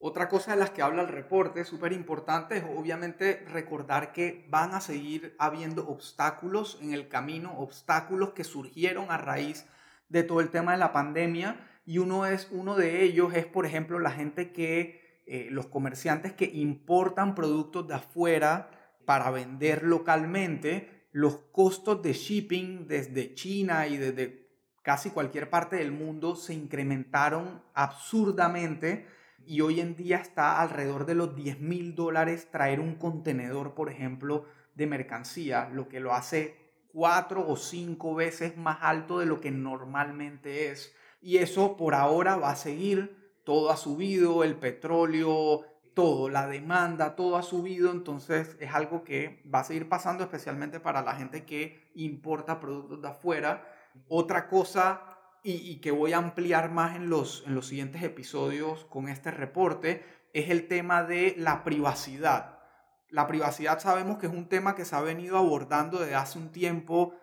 Otra 0.00 0.28
cosa 0.28 0.52
de 0.52 0.60
las 0.60 0.70
que 0.70 0.82
habla 0.82 1.02
el 1.02 1.08
reporte, 1.08 1.64
súper 1.64 1.92
importante, 1.92 2.58
es 2.58 2.64
obviamente 2.64 3.44
recordar 3.48 4.12
que 4.12 4.46
van 4.48 4.72
a 4.74 4.80
seguir 4.80 5.34
habiendo 5.40 5.88
obstáculos 5.88 6.78
en 6.80 6.92
el 6.92 7.08
camino, 7.08 7.58
obstáculos 7.58 8.30
que 8.30 8.44
surgieron 8.44 9.10
a 9.10 9.16
raíz 9.16 9.66
de 10.08 10.22
todo 10.22 10.40
el 10.40 10.50
tema 10.50 10.72
de 10.72 10.78
la 10.78 10.92
pandemia 10.92 11.68
y 11.84 11.98
uno, 11.98 12.26
es, 12.26 12.48
uno 12.52 12.76
de 12.76 13.02
ellos 13.02 13.34
es, 13.34 13.46
por 13.46 13.66
ejemplo, 13.66 13.98
la 13.98 14.10
gente 14.12 14.52
que 14.52 15.22
eh, 15.26 15.48
los 15.50 15.66
comerciantes 15.66 16.32
que 16.32 16.44
importan 16.44 17.34
productos 17.34 17.88
de 17.88 17.94
afuera 17.94 18.70
para 19.04 19.30
vender 19.30 19.82
localmente, 19.82 21.08
los 21.12 21.38
costos 21.50 22.02
de 22.02 22.12
shipping 22.12 22.86
desde 22.86 23.34
China 23.34 23.88
y 23.88 23.96
desde 23.96 24.48
casi 24.82 25.10
cualquier 25.10 25.50
parte 25.50 25.76
del 25.76 25.90
mundo 25.90 26.36
se 26.36 26.54
incrementaron 26.54 27.62
absurdamente 27.74 29.06
y 29.48 29.62
hoy 29.62 29.80
en 29.80 29.96
día 29.96 30.18
está 30.18 30.60
alrededor 30.60 31.06
de 31.06 31.14
los 31.14 31.34
10 31.34 31.60
mil 31.60 31.94
dólares 31.94 32.50
traer 32.50 32.80
un 32.80 32.96
contenedor, 32.96 33.74
por 33.74 33.90
ejemplo, 33.90 34.44
de 34.74 34.86
mercancía, 34.86 35.70
lo 35.72 35.88
que 35.88 36.00
lo 36.00 36.12
hace 36.12 36.56
cuatro 36.92 37.48
o 37.48 37.56
cinco 37.56 38.14
veces 38.14 38.58
más 38.58 38.78
alto 38.82 39.18
de 39.18 39.26
lo 39.26 39.40
que 39.40 39.50
normalmente 39.50 40.70
es. 40.70 40.94
Y 41.22 41.38
eso 41.38 41.78
por 41.78 41.94
ahora 41.94 42.36
va 42.36 42.50
a 42.50 42.56
seguir 42.56 43.16
todo 43.48 43.70
ha 43.70 43.78
subido, 43.78 44.44
el 44.44 44.56
petróleo, 44.56 45.64
todo, 45.94 46.28
la 46.28 46.46
demanda, 46.46 47.16
todo 47.16 47.38
ha 47.38 47.42
subido, 47.42 47.90
entonces 47.90 48.54
es 48.60 48.74
algo 48.74 49.04
que 49.04 49.42
va 49.52 49.60
a 49.60 49.64
seguir 49.64 49.88
pasando 49.88 50.22
especialmente 50.22 50.80
para 50.80 51.00
la 51.00 51.14
gente 51.14 51.46
que 51.46 51.90
importa 51.94 52.60
productos 52.60 53.00
de 53.00 53.08
afuera. 53.08 53.66
Otra 54.06 54.48
cosa 54.48 55.07
y, 55.42 55.76
que 55.80 55.90
voy 55.90 56.12
a 56.12 56.18
ampliar 56.18 56.70
más 56.70 56.96
en 56.96 57.08
los, 57.08 57.44
en 57.46 57.54
los 57.54 57.66
siguientes 57.66 58.02
episodios 58.02 58.84
con 58.86 59.08
este 59.08 59.30
reporte 59.30 60.04
es 60.32 60.50
el 60.50 60.68
tema 60.68 61.04
de 61.04 61.34
la 61.38 61.64
privacidad. 61.64 62.58
La 63.08 63.26
privacidad 63.26 63.78
sabemos 63.78 64.18
que 64.18 64.26
es 64.26 64.32
un 64.32 64.48
tema 64.48 64.74
que 64.74 64.84
se 64.84 64.94
ha 64.94 65.00
venido 65.00 65.38
abordando 65.38 66.00
desde 66.00 66.14
hace 66.14 66.38
un 66.38 66.50
tiempo 66.50 67.14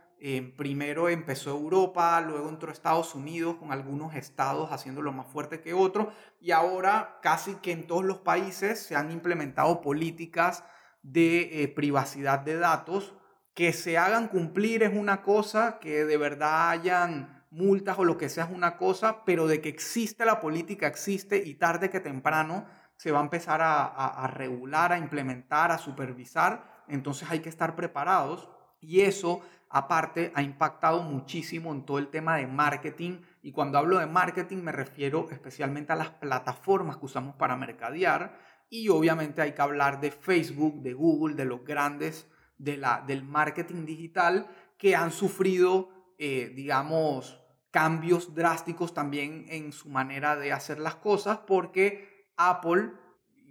primero 0.57 1.09
empezó 1.09 1.51
Europa, 1.51 2.19
luego 2.21 2.49
entró 2.49 2.71
Estados 2.71 3.13
Unidos, 3.15 3.57
con 3.57 3.71
algunos 3.71 4.15
estados 4.15 4.71
haciéndolo 4.71 5.11
más 5.11 5.27
fuerte 5.27 5.61
que 5.61 5.73
otros, 5.73 6.07
y 6.39 6.51
ahora 6.51 7.19
casi 7.21 7.55
que 7.55 7.71
en 7.71 7.85
todos 7.85 8.03
los 8.03 8.19
países 8.19 8.81
se 8.81 8.95
han 8.95 9.11
implementado 9.11 9.81
políticas 9.81 10.63
de 11.03 11.63
eh, 11.63 11.67
privacidad 11.67 12.39
de 12.39 12.57
datos. 12.57 13.13
Que 13.53 13.71
se 13.71 13.97
hagan 13.97 14.27
cumplir 14.27 14.83
es 14.83 14.93
una 14.93 15.21
cosa, 15.21 15.79
que 15.79 16.03
de 16.03 16.17
verdad 16.17 16.71
hayan 16.71 17.34
multas 17.55 17.97
o 17.97 18.03
lo 18.03 18.17
que 18.17 18.29
sea 18.29 18.45
es 18.45 18.51
una 18.51 18.77
cosa, 18.77 19.23
pero 19.25 19.47
de 19.47 19.61
que 19.61 19.69
existe 19.69 20.25
la 20.25 20.39
política, 20.39 20.87
existe 20.87 21.37
y 21.37 21.55
tarde 21.55 21.89
que 21.89 21.99
temprano 21.99 22.65
se 22.97 23.11
va 23.11 23.19
a 23.19 23.23
empezar 23.23 23.61
a 23.63 24.27
regular, 24.33 24.93
a 24.93 24.97
implementar, 24.97 25.71
a 25.71 25.77
supervisar. 25.77 26.83
Entonces 26.87 27.29
hay 27.29 27.39
que 27.39 27.49
estar 27.49 27.75
preparados 27.75 28.49
y 28.79 29.01
eso 29.01 29.41
aparte 29.69 30.31
ha 30.35 30.41
impactado 30.41 31.01
muchísimo 31.01 31.73
en 31.73 31.85
todo 31.85 31.97
el 31.97 32.09
tema 32.09 32.37
de 32.37 32.47
marketing 32.47 33.21
y 33.41 33.51
cuando 33.51 33.77
hablo 33.77 33.99
de 33.99 34.05
marketing 34.05 34.57
me 34.57 34.71
refiero 34.71 35.27
especialmente 35.31 35.91
a 35.91 35.95
las 35.95 36.11
plataformas 36.11 36.97
que 36.97 37.05
usamos 37.05 37.35
para 37.35 37.57
mercadear 37.57 38.39
y 38.69 38.89
obviamente 38.89 39.41
hay 39.41 39.53
que 39.53 39.61
hablar 39.61 39.99
de 39.99 40.11
Facebook, 40.11 40.81
de 40.81 40.93
Google, 40.93 41.35
de 41.35 41.45
los 41.45 41.63
grandes 41.63 42.27
de 42.57 42.77
la, 42.77 43.03
del 43.05 43.23
marketing 43.23 43.85
digital 43.85 44.47
que 44.77 44.95
han 44.95 45.11
sufrido, 45.11 45.89
eh, 46.17 46.51
digamos, 46.55 47.41
cambios 47.75 48.33
drásticos 48.33 48.93
también 48.93 49.47
en 49.49 49.73
su 49.73 49.89
manera 49.89 50.37
de 50.37 50.53
hacer 50.53 50.79
las 50.79 50.95
cosas 50.95 51.39
porque 51.39 52.31
Apple, 52.37 52.93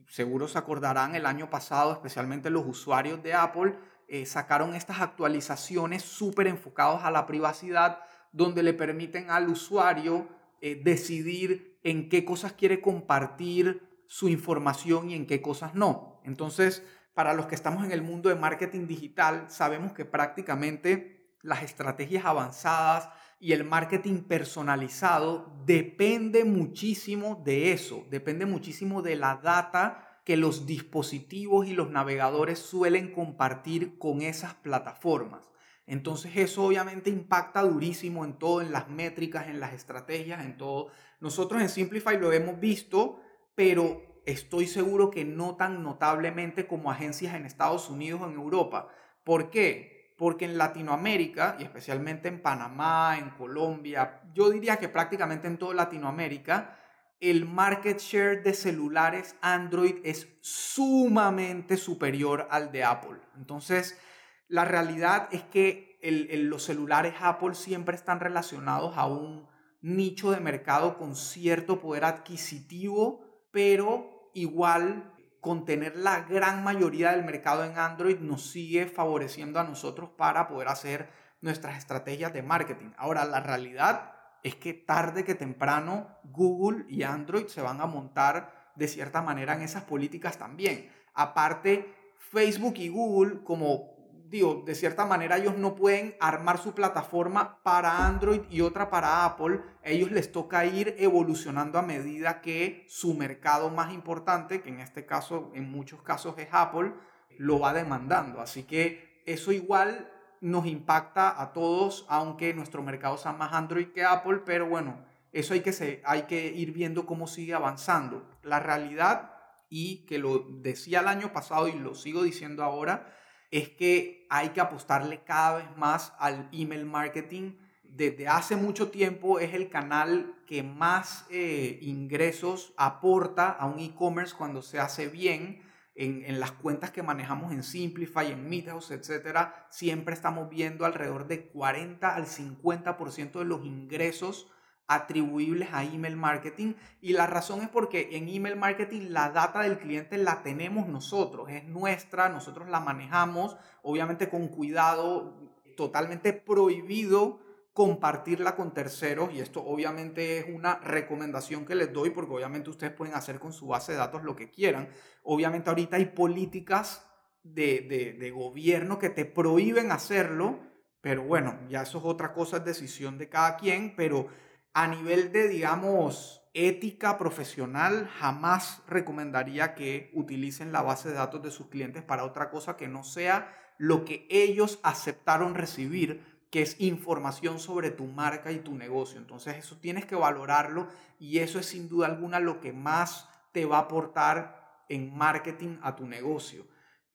seguro 0.08 0.48
se 0.48 0.56
acordarán 0.56 1.14
el 1.14 1.26
año 1.26 1.50
pasado, 1.50 1.92
especialmente 1.92 2.48
los 2.48 2.66
usuarios 2.66 3.22
de 3.22 3.34
Apple, 3.34 3.76
eh, 4.08 4.24
sacaron 4.24 4.74
estas 4.74 5.02
actualizaciones 5.02 6.00
súper 6.04 6.46
enfocados 6.46 7.04
a 7.04 7.10
la 7.10 7.26
privacidad, 7.26 8.00
donde 8.32 8.62
le 8.62 8.72
permiten 8.72 9.30
al 9.30 9.50
usuario 9.50 10.26
eh, 10.62 10.80
decidir 10.82 11.78
en 11.84 12.08
qué 12.08 12.24
cosas 12.24 12.54
quiere 12.54 12.80
compartir 12.80 14.04
su 14.06 14.30
información 14.30 15.10
y 15.10 15.16
en 15.16 15.26
qué 15.26 15.42
cosas 15.42 15.74
no. 15.74 16.22
Entonces, 16.24 16.82
para 17.12 17.34
los 17.34 17.44
que 17.44 17.56
estamos 17.56 17.84
en 17.84 17.92
el 17.92 18.00
mundo 18.00 18.30
de 18.30 18.36
marketing 18.36 18.86
digital, 18.86 19.50
sabemos 19.50 19.92
que 19.92 20.06
prácticamente 20.06 21.36
las 21.42 21.62
estrategias 21.62 22.24
avanzadas 22.24 23.10
y 23.44 23.52
el 23.52 23.62
marketing 23.62 24.22
personalizado 24.22 25.52
depende 25.66 26.46
muchísimo 26.46 27.42
de 27.44 27.72
eso, 27.72 28.06
depende 28.08 28.46
muchísimo 28.46 29.02
de 29.02 29.16
la 29.16 29.36
data 29.36 30.22
que 30.24 30.38
los 30.38 30.64
dispositivos 30.64 31.68
y 31.68 31.74
los 31.74 31.90
navegadores 31.90 32.58
suelen 32.58 33.12
compartir 33.12 33.98
con 33.98 34.22
esas 34.22 34.54
plataformas. 34.54 35.50
Entonces 35.86 36.32
eso 36.36 36.64
obviamente 36.64 37.10
impacta 37.10 37.60
durísimo 37.60 38.24
en 38.24 38.38
todo, 38.38 38.62
en 38.62 38.72
las 38.72 38.88
métricas, 38.88 39.46
en 39.48 39.60
las 39.60 39.74
estrategias, 39.74 40.42
en 40.42 40.56
todo. 40.56 40.86
Nosotros 41.20 41.60
en 41.60 41.68
Simplify 41.68 42.18
lo 42.18 42.32
hemos 42.32 42.58
visto, 42.58 43.20
pero 43.54 44.22
estoy 44.24 44.66
seguro 44.66 45.10
que 45.10 45.26
no 45.26 45.56
tan 45.56 45.82
notablemente 45.82 46.66
como 46.66 46.90
agencias 46.90 47.34
en 47.34 47.44
Estados 47.44 47.90
Unidos 47.90 48.22
o 48.22 48.26
en 48.26 48.36
Europa. 48.36 48.88
¿Por 49.22 49.50
qué? 49.50 50.03
Porque 50.24 50.46
en 50.46 50.56
Latinoamérica, 50.56 51.56
y 51.58 51.64
especialmente 51.64 52.28
en 52.28 52.40
Panamá, 52.40 53.18
en 53.18 53.28
Colombia, 53.28 54.22
yo 54.32 54.48
diría 54.48 54.78
que 54.78 54.88
prácticamente 54.88 55.48
en 55.48 55.58
toda 55.58 55.74
Latinoamérica, 55.74 56.78
el 57.20 57.44
market 57.44 57.98
share 57.98 58.42
de 58.42 58.54
celulares 58.54 59.36
Android 59.42 59.96
es 60.02 60.26
sumamente 60.40 61.76
superior 61.76 62.48
al 62.50 62.72
de 62.72 62.84
Apple. 62.84 63.20
Entonces, 63.36 64.00
la 64.48 64.64
realidad 64.64 65.28
es 65.30 65.42
que 65.42 65.98
los 66.00 66.62
celulares 66.62 67.12
Apple 67.20 67.54
siempre 67.54 67.94
están 67.94 68.18
relacionados 68.18 68.96
a 68.96 69.04
un 69.04 69.46
nicho 69.82 70.30
de 70.30 70.40
mercado 70.40 70.96
con 70.96 71.16
cierto 71.16 71.82
poder 71.82 72.06
adquisitivo, 72.06 73.46
pero 73.50 74.30
igual 74.32 75.13
con 75.44 75.66
tener 75.66 75.94
la 75.94 76.20
gran 76.20 76.64
mayoría 76.64 77.10
del 77.10 77.22
mercado 77.22 77.64
en 77.64 77.76
Android 77.76 78.18
nos 78.18 78.50
sigue 78.50 78.86
favoreciendo 78.86 79.60
a 79.60 79.64
nosotros 79.64 80.08
para 80.16 80.48
poder 80.48 80.68
hacer 80.68 81.10
nuestras 81.42 81.76
estrategias 81.76 82.32
de 82.32 82.42
marketing. 82.42 82.92
Ahora, 82.96 83.26
la 83.26 83.40
realidad 83.40 84.14
es 84.42 84.54
que 84.54 84.72
tarde 84.72 85.22
que 85.22 85.34
temprano 85.34 86.08
Google 86.24 86.86
y 86.88 87.02
Android 87.02 87.48
se 87.48 87.60
van 87.60 87.82
a 87.82 87.86
montar 87.86 88.72
de 88.74 88.88
cierta 88.88 89.20
manera 89.20 89.54
en 89.54 89.60
esas 89.60 89.84
políticas 89.84 90.38
también. 90.38 90.90
Aparte, 91.12 91.94
Facebook 92.16 92.76
y 92.78 92.88
Google, 92.88 93.44
como 93.44 93.93
digo, 94.28 94.62
de 94.64 94.74
cierta 94.74 95.04
manera 95.04 95.36
ellos 95.36 95.56
no 95.56 95.74
pueden 95.74 96.16
armar 96.20 96.58
su 96.58 96.74
plataforma 96.74 97.62
para 97.62 98.06
Android 98.06 98.40
y 98.50 98.60
otra 98.62 98.90
para 98.90 99.24
Apple. 99.24 99.60
ellos 99.82 100.10
les 100.10 100.32
toca 100.32 100.64
ir 100.64 100.94
evolucionando 100.98 101.78
a 101.78 101.82
medida 101.82 102.40
que 102.40 102.84
su 102.88 103.14
mercado 103.14 103.70
más 103.70 103.92
importante, 103.92 104.62
que 104.62 104.70
en 104.70 104.80
este 104.80 105.06
caso, 105.06 105.50
en 105.54 105.70
muchos 105.70 106.02
casos 106.02 106.34
es 106.38 106.48
Apple, 106.50 106.92
lo 107.38 107.60
va 107.60 107.72
demandando. 107.72 108.40
Así 108.40 108.64
que 108.64 109.22
eso 109.26 109.52
igual 109.52 110.10
nos 110.40 110.66
impacta 110.66 111.40
a 111.40 111.52
todos, 111.52 112.04
aunque 112.08 112.54
nuestro 112.54 112.82
mercado 112.82 113.16
sea 113.16 113.32
más 113.32 113.52
Android 113.52 113.88
que 113.88 114.04
Apple, 114.04 114.42
pero 114.44 114.68
bueno, 114.68 115.04
eso 115.32 115.54
hay 115.54 115.60
que, 115.60 116.02
hay 116.04 116.22
que 116.22 116.46
ir 116.46 116.72
viendo 116.72 117.06
cómo 117.06 117.26
sigue 117.26 117.54
avanzando. 117.54 118.28
La 118.42 118.60
realidad, 118.60 119.32
y 119.68 120.04
que 120.06 120.18
lo 120.18 120.38
decía 120.38 121.00
el 121.00 121.08
año 121.08 121.32
pasado 121.32 121.68
y 121.68 121.72
lo 121.72 121.94
sigo 121.94 122.22
diciendo 122.22 122.62
ahora, 122.62 123.12
es 123.54 123.68
que 123.68 124.26
hay 124.30 124.48
que 124.48 124.60
apostarle 124.60 125.22
cada 125.22 125.58
vez 125.58 125.76
más 125.76 126.12
al 126.18 126.48
email 126.50 126.84
marketing. 126.86 127.52
Desde 127.84 128.26
hace 128.26 128.56
mucho 128.56 128.90
tiempo 128.90 129.38
es 129.38 129.54
el 129.54 129.68
canal 129.68 130.34
que 130.44 130.64
más 130.64 131.24
eh, 131.30 131.78
ingresos 131.80 132.74
aporta 132.76 133.50
a 133.50 133.66
un 133.66 133.78
e-commerce 133.78 134.34
cuando 134.36 134.60
se 134.60 134.80
hace 134.80 135.06
bien. 135.06 135.62
En, 135.94 136.24
en, 136.24 136.40
las 136.40 136.50
cuentas 136.50 136.90
que 136.90 137.04
manejamos 137.04 137.52
en 137.52 137.62
Simplify, 137.62 138.32
en 138.32 138.48
Meethouse, 138.48 138.90
etcétera, 138.90 139.68
siempre 139.70 140.12
estamos 140.12 140.50
viendo 140.50 140.84
alrededor 140.84 141.28
de 141.28 141.46
40 141.46 142.12
al 142.12 142.26
50% 142.26 143.38
de 143.38 143.44
los 143.44 143.64
ingresos 143.64 144.48
atribuibles 144.86 145.68
a 145.72 145.84
email 145.84 146.16
marketing 146.16 146.74
y 147.00 147.12
la 147.12 147.26
razón 147.26 147.62
es 147.62 147.68
porque 147.68 148.10
en 148.12 148.28
email 148.28 148.56
marketing 148.56 149.08
la 149.10 149.30
data 149.30 149.62
del 149.62 149.78
cliente 149.78 150.18
la 150.18 150.42
tenemos 150.42 150.88
nosotros, 150.88 151.48
es 151.50 151.64
nuestra, 151.64 152.28
nosotros 152.28 152.68
la 152.68 152.80
manejamos, 152.80 153.56
obviamente 153.82 154.28
con 154.28 154.48
cuidado, 154.48 155.52
totalmente 155.76 156.32
prohibido 156.32 157.40
compartirla 157.72 158.54
con 158.54 158.72
terceros 158.72 159.34
y 159.34 159.40
esto 159.40 159.62
obviamente 159.64 160.38
es 160.38 160.46
una 160.48 160.76
recomendación 160.76 161.66
que 161.66 161.74
les 161.74 161.92
doy 161.92 162.10
porque 162.10 162.32
obviamente 162.32 162.70
ustedes 162.70 162.92
pueden 162.92 163.14
hacer 163.14 163.40
con 163.40 163.52
su 163.52 163.66
base 163.66 163.92
de 163.92 163.98
datos 163.98 164.22
lo 164.22 164.36
que 164.36 164.50
quieran. 164.50 164.88
Obviamente 165.24 165.70
ahorita 165.70 165.96
hay 165.96 166.06
políticas 166.06 167.04
de, 167.42 167.80
de, 167.80 168.12
de 168.12 168.30
gobierno 168.30 169.00
que 169.00 169.10
te 169.10 169.24
prohíben 169.24 169.90
hacerlo, 169.90 170.60
pero 171.00 171.24
bueno, 171.24 171.58
ya 171.68 171.82
eso 171.82 171.98
es 171.98 172.04
otra 172.04 172.32
cosa, 172.32 172.58
es 172.58 172.64
decisión 172.64 173.18
de 173.18 173.28
cada 173.28 173.56
quien, 173.56 173.96
pero 173.96 174.28
a 174.74 174.88
nivel 174.88 175.32
de, 175.32 175.48
digamos, 175.48 176.42
ética 176.52 177.16
profesional, 177.16 178.08
jamás 178.18 178.82
recomendaría 178.88 179.74
que 179.74 180.10
utilicen 180.14 180.72
la 180.72 180.82
base 180.82 181.08
de 181.08 181.14
datos 181.14 181.42
de 181.42 181.52
sus 181.52 181.68
clientes 181.68 182.02
para 182.02 182.24
otra 182.24 182.50
cosa 182.50 182.76
que 182.76 182.88
no 182.88 183.04
sea 183.04 183.52
lo 183.78 184.04
que 184.04 184.26
ellos 184.30 184.80
aceptaron 184.82 185.54
recibir, 185.54 186.24
que 186.50 186.62
es 186.62 186.80
información 186.80 187.58
sobre 187.60 187.90
tu 187.90 188.06
marca 188.06 188.52
y 188.52 188.58
tu 188.58 188.74
negocio. 188.74 189.18
Entonces 189.18 189.56
eso 189.56 189.78
tienes 189.78 190.06
que 190.06 190.16
valorarlo 190.16 190.88
y 191.18 191.38
eso 191.38 191.58
es 191.58 191.66
sin 191.66 191.88
duda 191.88 192.06
alguna 192.06 192.40
lo 192.40 192.60
que 192.60 192.72
más 192.72 193.28
te 193.52 193.66
va 193.66 193.78
a 193.78 193.82
aportar 193.82 194.84
en 194.88 195.16
marketing 195.16 195.78
a 195.82 195.94
tu 195.96 196.06
negocio. 196.06 196.66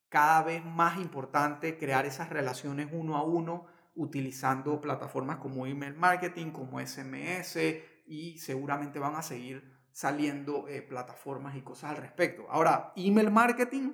Cada 0.08 0.42
vez 0.42 0.64
más 0.64 0.98
importante 0.98 1.78
crear 1.78 2.04
esas 2.04 2.30
relaciones 2.30 2.88
uno 2.90 3.16
a 3.16 3.22
uno 3.22 3.66
utilizando 3.94 4.80
plataformas 4.80 5.38
como 5.38 5.66
email 5.66 5.94
marketing, 5.94 6.50
como 6.50 6.80
SMS 6.80 7.58
y 8.06 8.38
seguramente 8.38 8.98
van 8.98 9.16
a 9.16 9.22
seguir 9.22 9.80
saliendo 9.92 10.68
eh, 10.68 10.82
plataformas 10.82 11.56
y 11.56 11.62
cosas 11.62 11.90
al 11.90 11.96
respecto. 11.98 12.46
Ahora, 12.50 12.92
email 12.96 13.30
marketing 13.30 13.92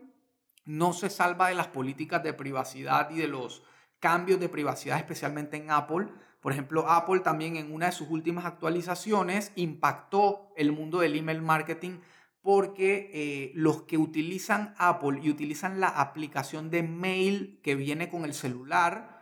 no 0.64 0.92
se 0.92 1.10
salva 1.10 1.48
de 1.48 1.54
las 1.54 1.68
políticas 1.68 2.22
de 2.22 2.32
privacidad 2.32 3.10
y 3.10 3.18
de 3.18 3.28
los 3.28 3.62
cambios 3.98 4.38
de 4.40 4.48
privacidad, 4.48 4.98
especialmente 4.98 5.56
en 5.56 5.70
Apple. 5.70 6.08
Por 6.40 6.52
ejemplo, 6.52 6.88
Apple 6.88 7.20
también 7.20 7.56
en 7.56 7.72
una 7.72 7.86
de 7.86 7.92
sus 7.92 8.08
últimas 8.08 8.44
actualizaciones 8.44 9.52
impactó 9.56 10.52
el 10.56 10.72
mundo 10.72 11.00
del 11.00 11.16
email 11.16 11.42
marketing 11.42 11.98
porque 12.42 13.10
eh, 13.12 13.52
los 13.56 13.82
que 13.82 13.98
utilizan 13.98 14.74
Apple 14.78 15.18
y 15.20 15.30
utilizan 15.30 15.80
la 15.80 15.88
aplicación 15.88 16.70
de 16.70 16.84
mail 16.84 17.60
que 17.64 17.74
viene 17.74 18.08
con 18.08 18.24
el 18.24 18.34
celular, 18.34 19.15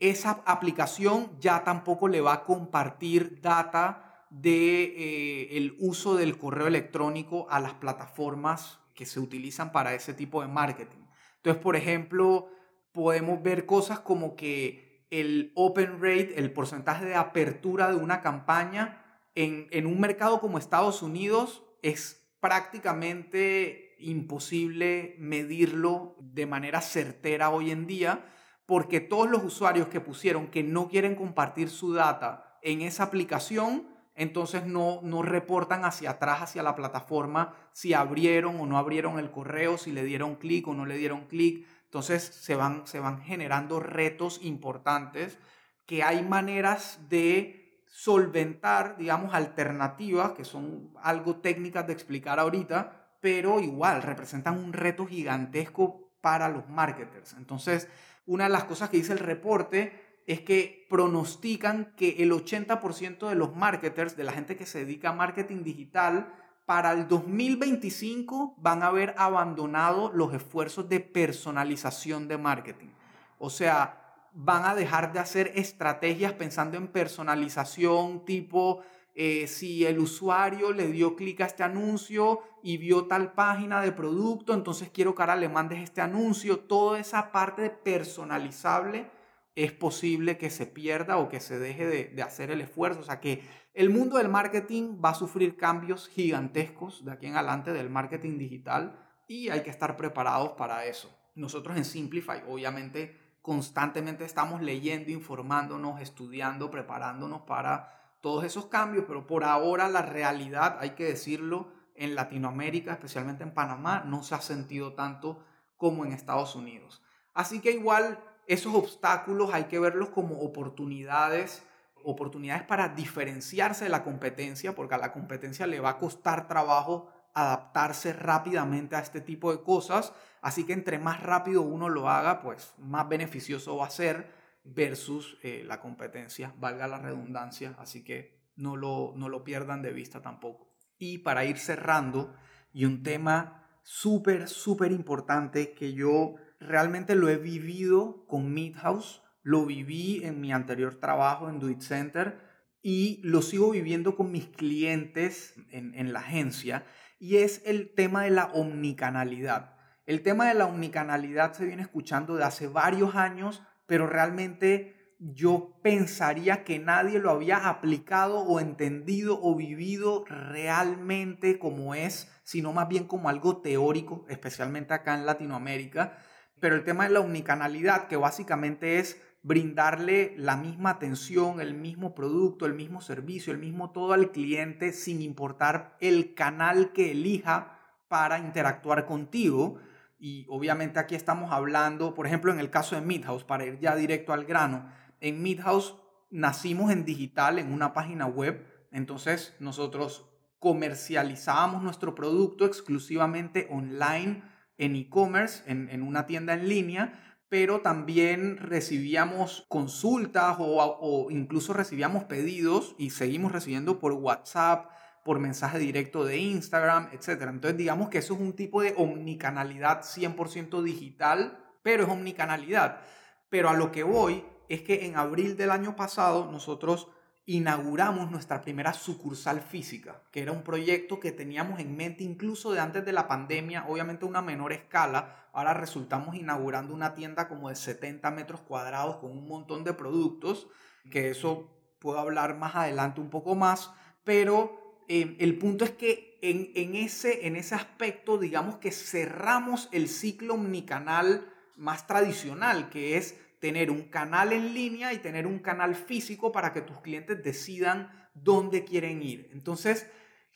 esa 0.00 0.42
aplicación 0.46 1.30
ya 1.38 1.62
tampoco 1.62 2.08
le 2.08 2.22
va 2.22 2.32
a 2.32 2.44
compartir 2.44 3.40
data 3.42 4.26
de 4.30 4.82
eh, 4.82 5.56
el 5.58 5.76
uso 5.78 6.16
del 6.16 6.38
correo 6.38 6.66
electrónico 6.66 7.46
a 7.50 7.60
las 7.60 7.74
plataformas 7.74 8.80
que 8.94 9.04
se 9.04 9.20
utilizan 9.20 9.72
para 9.72 9.94
ese 9.94 10.14
tipo 10.14 10.40
de 10.40 10.48
marketing. 10.48 11.00
Entonces, 11.36 11.62
por 11.62 11.76
ejemplo, 11.76 12.48
podemos 12.92 13.42
ver 13.42 13.66
cosas 13.66 14.00
como 14.00 14.36
que 14.36 15.06
el 15.10 15.52
open 15.54 16.00
rate, 16.00 16.38
el 16.38 16.52
porcentaje 16.52 17.04
de 17.04 17.16
apertura 17.16 17.90
de 17.90 17.96
una 17.96 18.20
campaña 18.20 19.04
en, 19.34 19.68
en 19.70 19.86
un 19.86 20.00
mercado 20.00 20.40
como 20.40 20.58
Estados 20.58 21.02
Unidos 21.02 21.62
es 21.82 22.26
prácticamente 22.40 23.96
imposible 23.98 25.16
medirlo 25.18 26.16
de 26.20 26.46
manera 26.46 26.80
certera 26.80 27.50
hoy 27.50 27.70
en 27.70 27.86
día 27.86 28.24
porque 28.70 29.00
todos 29.00 29.28
los 29.28 29.42
usuarios 29.42 29.88
que 29.88 29.98
pusieron 29.98 30.46
que 30.46 30.62
no 30.62 30.86
quieren 30.86 31.16
compartir 31.16 31.70
su 31.70 31.92
data 31.92 32.56
en 32.62 32.82
esa 32.82 33.02
aplicación, 33.02 33.88
entonces 34.14 34.64
no, 34.64 35.00
no 35.02 35.22
reportan 35.22 35.84
hacia 35.84 36.10
atrás, 36.10 36.42
hacia 36.42 36.62
la 36.62 36.76
plataforma, 36.76 37.52
si 37.72 37.94
abrieron 37.94 38.60
o 38.60 38.66
no 38.66 38.78
abrieron 38.78 39.18
el 39.18 39.32
correo, 39.32 39.76
si 39.76 39.90
le 39.90 40.04
dieron 40.04 40.36
clic 40.36 40.68
o 40.68 40.74
no 40.74 40.86
le 40.86 40.98
dieron 40.98 41.26
clic. 41.26 41.66
Entonces 41.86 42.22
se 42.22 42.54
van, 42.54 42.86
se 42.86 43.00
van 43.00 43.20
generando 43.22 43.80
retos 43.80 44.38
importantes 44.40 45.36
que 45.84 46.04
hay 46.04 46.22
maneras 46.22 47.00
de 47.08 47.82
solventar, 47.88 48.96
digamos, 48.98 49.34
alternativas, 49.34 50.30
que 50.30 50.44
son 50.44 50.94
algo 51.02 51.38
técnicas 51.38 51.88
de 51.88 51.92
explicar 51.92 52.38
ahorita, 52.38 53.16
pero 53.20 53.58
igual 53.58 54.00
representan 54.00 54.62
un 54.62 54.72
reto 54.72 55.06
gigantesco 55.06 56.10
para 56.20 56.48
los 56.48 56.68
marketers. 56.68 57.34
Entonces, 57.34 57.88
una 58.26 58.44
de 58.44 58.50
las 58.50 58.64
cosas 58.64 58.90
que 58.90 58.96
dice 58.96 59.12
el 59.12 59.18
reporte 59.18 60.22
es 60.26 60.40
que 60.40 60.86
pronostican 60.88 61.92
que 61.96 62.22
el 62.22 62.30
80% 62.32 63.28
de 63.28 63.34
los 63.34 63.56
marketers, 63.56 64.16
de 64.16 64.24
la 64.24 64.32
gente 64.32 64.56
que 64.56 64.66
se 64.66 64.80
dedica 64.80 65.10
a 65.10 65.14
marketing 65.14 65.64
digital, 65.64 66.32
para 66.66 66.92
el 66.92 67.08
2025 67.08 68.54
van 68.58 68.84
a 68.84 68.86
haber 68.86 69.14
abandonado 69.18 70.12
los 70.14 70.32
esfuerzos 70.32 70.88
de 70.88 71.00
personalización 71.00 72.28
de 72.28 72.38
marketing. 72.38 72.90
O 73.38 73.50
sea, 73.50 74.28
van 74.32 74.64
a 74.64 74.76
dejar 74.76 75.12
de 75.12 75.18
hacer 75.18 75.50
estrategias 75.56 76.32
pensando 76.34 76.76
en 76.76 76.86
personalización 76.86 78.24
tipo 78.24 78.82
eh, 79.22 79.48
si 79.48 79.84
el 79.84 79.98
usuario 79.98 80.72
le 80.72 80.86
dio 80.86 81.14
clic 81.14 81.42
a 81.42 81.44
este 81.44 81.62
anuncio 81.62 82.40
y 82.62 82.78
vio 82.78 83.04
tal 83.04 83.34
página 83.34 83.82
de 83.82 83.92
producto, 83.92 84.54
entonces 84.54 84.88
quiero 84.88 85.14
que 85.14 85.20
ahora 85.20 85.36
le 85.36 85.50
mandes 85.50 85.80
este 85.80 86.00
anuncio. 86.00 86.60
Toda 86.60 86.98
esa 86.98 87.30
parte 87.30 87.68
personalizable 87.68 89.10
es 89.54 89.72
posible 89.72 90.38
que 90.38 90.48
se 90.48 90.64
pierda 90.64 91.18
o 91.18 91.28
que 91.28 91.38
se 91.38 91.58
deje 91.58 91.86
de, 91.86 92.04
de 92.06 92.22
hacer 92.22 92.50
el 92.50 92.62
esfuerzo. 92.62 93.00
O 93.00 93.02
sea 93.02 93.20
que 93.20 93.42
el 93.74 93.90
mundo 93.90 94.16
del 94.16 94.30
marketing 94.30 95.02
va 95.04 95.10
a 95.10 95.14
sufrir 95.14 95.54
cambios 95.58 96.08
gigantescos 96.08 97.04
de 97.04 97.12
aquí 97.12 97.26
en 97.26 97.36
adelante 97.36 97.74
del 97.74 97.90
marketing 97.90 98.38
digital 98.38 99.06
y 99.28 99.50
hay 99.50 99.62
que 99.62 99.68
estar 99.68 99.98
preparados 99.98 100.52
para 100.52 100.86
eso. 100.86 101.14
Nosotros 101.34 101.76
en 101.76 101.84
Simplify, 101.84 102.42
obviamente, 102.48 103.36
constantemente 103.42 104.24
estamos 104.24 104.62
leyendo, 104.62 105.10
informándonos, 105.10 106.00
estudiando, 106.00 106.70
preparándonos 106.70 107.42
para 107.42 107.99
todos 108.20 108.44
esos 108.44 108.66
cambios, 108.66 109.04
pero 109.06 109.26
por 109.26 109.44
ahora 109.44 109.88
la 109.88 110.02
realidad, 110.02 110.78
hay 110.80 110.90
que 110.90 111.04
decirlo, 111.04 111.68
en 111.94 112.14
Latinoamérica, 112.14 112.92
especialmente 112.92 113.42
en 113.42 113.52
Panamá, 113.52 114.04
no 114.06 114.22
se 114.22 114.34
ha 114.34 114.40
sentido 114.40 114.94
tanto 114.94 115.44
como 115.76 116.04
en 116.04 116.12
Estados 116.12 116.54
Unidos. 116.54 117.02
Así 117.34 117.60
que 117.60 117.72
igual 117.72 118.18
esos 118.46 118.74
obstáculos 118.74 119.50
hay 119.52 119.64
que 119.64 119.78
verlos 119.78 120.08
como 120.08 120.40
oportunidades, 120.40 121.62
oportunidades 122.02 122.62
para 122.62 122.88
diferenciarse 122.88 123.84
de 123.84 123.90
la 123.90 124.02
competencia, 124.02 124.74
porque 124.74 124.94
a 124.94 124.98
la 124.98 125.12
competencia 125.12 125.66
le 125.66 125.80
va 125.80 125.90
a 125.90 125.98
costar 125.98 126.48
trabajo 126.48 127.08
adaptarse 127.34 128.12
rápidamente 128.12 128.96
a 128.96 129.00
este 129.00 129.20
tipo 129.20 129.52
de 129.52 129.62
cosas, 129.62 130.12
así 130.42 130.64
que 130.64 130.72
entre 130.72 130.98
más 130.98 131.22
rápido 131.22 131.62
uno 131.62 131.88
lo 131.88 132.08
haga, 132.08 132.40
pues 132.40 132.74
más 132.78 133.08
beneficioso 133.08 133.76
va 133.76 133.86
a 133.86 133.90
ser 133.90 134.39
versus 134.74 135.38
eh, 135.42 135.64
la 135.66 135.80
competencia, 135.80 136.54
valga 136.58 136.86
la 136.86 136.98
redundancia, 136.98 137.76
así 137.78 138.04
que 138.04 138.50
no 138.56 138.76
lo, 138.76 139.14
no 139.16 139.28
lo 139.28 139.44
pierdan 139.44 139.82
de 139.82 139.92
vista 139.92 140.22
tampoco. 140.22 140.74
Y 140.98 141.18
para 141.18 141.44
ir 141.44 141.58
cerrando, 141.58 142.34
y 142.72 142.84
un 142.84 143.02
tema 143.02 143.66
súper, 143.82 144.48
súper 144.48 144.92
importante 144.92 145.72
que 145.72 145.92
yo 145.92 146.34
realmente 146.60 147.14
lo 147.14 147.28
he 147.28 147.38
vivido 147.38 148.26
con 148.26 148.52
Midhouse, 148.52 149.22
lo 149.42 149.64
viví 149.64 150.22
en 150.24 150.40
mi 150.40 150.52
anterior 150.52 150.96
trabajo 150.96 151.48
en 151.48 151.58
Do 151.58 151.68
Center 151.80 152.38
y 152.82 153.20
lo 153.24 153.42
sigo 153.42 153.70
viviendo 153.70 154.14
con 154.14 154.30
mis 154.30 154.46
clientes 154.46 155.54
en, 155.70 155.94
en 155.94 156.12
la 156.12 156.20
agencia, 156.20 156.84
y 157.18 157.36
es 157.36 157.62
el 157.66 157.94
tema 157.94 158.24
de 158.24 158.30
la 158.30 158.46
omnicanalidad. 158.46 159.76
El 160.06 160.22
tema 160.22 160.48
de 160.48 160.54
la 160.54 160.66
omnicanalidad 160.66 161.52
se 161.52 161.66
viene 161.66 161.82
escuchando 161.82 162.36
de 162.36 162.44
hace 162.44 162.66
varios 162.66 163.14
años, 163.14 163.62
pero 163.90 164.06
realmente 164.06 165.16
yo 165.18 165.80
pensaría 165.82 166.62
que 166.62 166.78
nadie 166.78 167.18
lo 167.18 167.28
había 167.28 167.68
aplicado 167.68 168.38
o 168.38 168.60
entendido 168.60 169.36
o 169.42 169.56
vivido 169.56 170.24
realmente 170.28 171.58
como 171.58 171.96
es, 171.96 172.30
sino 172.44 172.72
más 172.72 172.86
bien 172.86 173.08
como 173.08 173.28
algo 173.28 173.56
teórico, 173.62 174.24
especialmente 174.28 174.94
acá 174.94 175.14
en 175.14 175.26
Latinoamérica. 175.26 176.18
Pero 176.60 176.76
el 176.76 176.84
tema 176.84 177.02
de 177.02 177.14
la 177.14 177.18
omnicanalidad, 177.18 178.06
que 178.06 178.14
básicamente 178.14 179.00
es 179.00 179.20
brindarle 179.42 180.34
la 180.36 180.56
misma 180.56 180.90
atención, 180.90 181.60
el 181.60 181.74
mismo 181.74 182.14
producto, 182.14 182.66
el 182.66 182.74
mismo 182.74 183.00
servicio, 183.00 183.52
el 183.52 183.58
mismo 183.58 183.90
todo 183.90 184.12
al 184.12 184.30
cliente 184.30 184.92
sin 184.92 185.20
importar 185.20 185.96
el 185.98 186.34
canal 186.34 186.92
que 186.92 187.10
elija 187.10 187.76
para 188.06 188.38
interactuar 188.38 189.04
contigo. 189.04 189.80
Y 190.20 190.46
obviamente 190.50 190.98
aquí 191.00 191.14
estamos 191.14 191.50
hablando, 191.50 192.14
por 192.14 192.26
ejemplo, 192.26 192.52
en 192.52 192.60
el 192.60 192.70
caso 192.70 192.94
de 192.94 193.00
Midhouse, 193.00 193.42
para 193.42 193.64
ir 193.64 193.80
ya 193.80 193.96
directo 193.96 194.32
al 194.34 194.44
grano, 194.44 194.92
en 195.20 195.42
Midhouse 195.42 195.96
nacimos 196.30 196.92
en 196.92 197.04
digital, 197.04 197.58
en 197.58 197.72
una 197.72 197.92
página 197.92 198.26
web, 198.26 198.64
entonces 198.92 199.56
nosotros 199.58 200.30
comercializábamos 200.58 201.82
nuestro 201.82 202.14
producto 202.14 202.66
exclusivamente 202.66 203.66
online 203.70 204.42
en 204.76 204.94
e-commerce, 204.94 205.62
en, 205.66 206.02
una 206.02 206.26
tienda 206.26 206.54
en 206.54 206.68
línea, 206.68 207.38
pero 207.48 207.80
también 207.80 208.58
recibíamos 208.58 209.66
consultas 209.68 210.56
o, 210.58 211.28
incluso 211.30 211.72
recibíamos 211.72 212.24
pedidos 212.24 212.94
y 212.98 213.10
seguimos 213.10 213.52
recibiendo 213.52 213.98
por 213.98 214.12
WhatsApp, 214.12 214.90
por 215.24 215.38
mensaje 215.38 215.78
directo 215.78 216.24
de 216.24 216.38
Instagram, 216.38 217.10
etc. 217.12 217.42
Entonces 217.48 217.76
digamos 217.76 218.08
que 218.08 218.18
eso 218.18 218.34
es 218.34 218.40
un 218.40 218.54
tipo 218.54 218.82
de 218.82 218.94
omnicanalidad 218.96 220.02
100% 220.02 220.82
digital, 220.82 221.58
pero 221.82 222.04
es 222.04 222.08
omnicanalidad. 222.08 223.00
Pero 223.48 223.68
a 223.68 223.74
lo 223.74 223.92
que 223.92 224.02
voy 224.02 224.44
es 224.68 224.82
que 224.82 225.06
en 225.06 225.16
abril 225.16 225.56
del 225.56 225.70
año 225.70 225.96
pasado 225.96 226.50
nosotros 226.50 227.08
inauguramos 227.46 228.30
nuestra 228.30 228.60
primera 228.60 228.92
sucursal 228.92 229.60
física, 229.60 230.22
que 230.30 230.40
era 230.40 230.52
un 230.52 230.62
proyecto 230.62 231.18
que 231.18 231.32
teníamos 231.32 231.80
en 231.80 231.96
mente 231.96 232.22
incluso 232.22 232.70
de 232.72 232.78
antes 232.78 233.04
de 233.04 233.12
la 233.12 233.26
pandemia, 233.26 233.86
obviamente 233.88 234.24
a 234.24 234.28
una 234.28 234.40
menor 234.40 234.72
escala. 234.72 235.48
Ahora 235.52 235.74
resultamos 235.74 236.36
inaugurando 236.36 236.94
una 236.94 237.12
tienda 237.14 237.48
como 237.48 237.68
de 237.68 237.74
70 237.74 238.30
metros 238.30 238.60
cuadrados 238.60 239.16
con 239.16 239.32
un 239.32 239.48
montón 239.48 239.82
de 239.82 239.94
productos, 239.94 240.68
que 241.10 241.30
eso 241.30 241.68
puedo 241.98 242.20
hablar 242.20 242.56
más 242.56 242.76
adelante 242.76 243.20
un 243.20 243.30
poco 243.30 243.56
más, 243.56 243.90
pero 244.22 244.79
eh, 245.12 245.34
el 245.40 245.58
punto 245.58 245.84
es 245.84 245.90
que 245.90 246.38
en, 246.40 246.94
ese, 246.94 247.48
en 247.48 247.56
ese 247.56 247.74
aspecto, 247.74 248.38
digamos 248.38 248.76
que 248.76 248.92
cerramos 248.92 249.88
el 249.90 250.06
ciclo 250.06 250.54
omnicanal 250.54 251.52
más 251.76 252.06
tradicional, 252.06 252.90
que 252.90 253.16
es 253.16 253.34
tener 253.58 253.90
un 253.90 254.02
canal 254.04 254.52
en 254.52 254.72
línea 254.72 255.12
y 255.12 255.18
tener 255.18 255.48
un 255.48 255.58
canal 255.58 255.96
físico 255.96 256.52
para 256.52 256.72
que 256.72 256.82
tus 256.82 257.00
clientes 257.00 257.42
decidan 257.42 258.30
dónde 258.34 258.84
quieren 258.84 259.20
ir. 259.20 259.50
Entonces, 259.52 260.06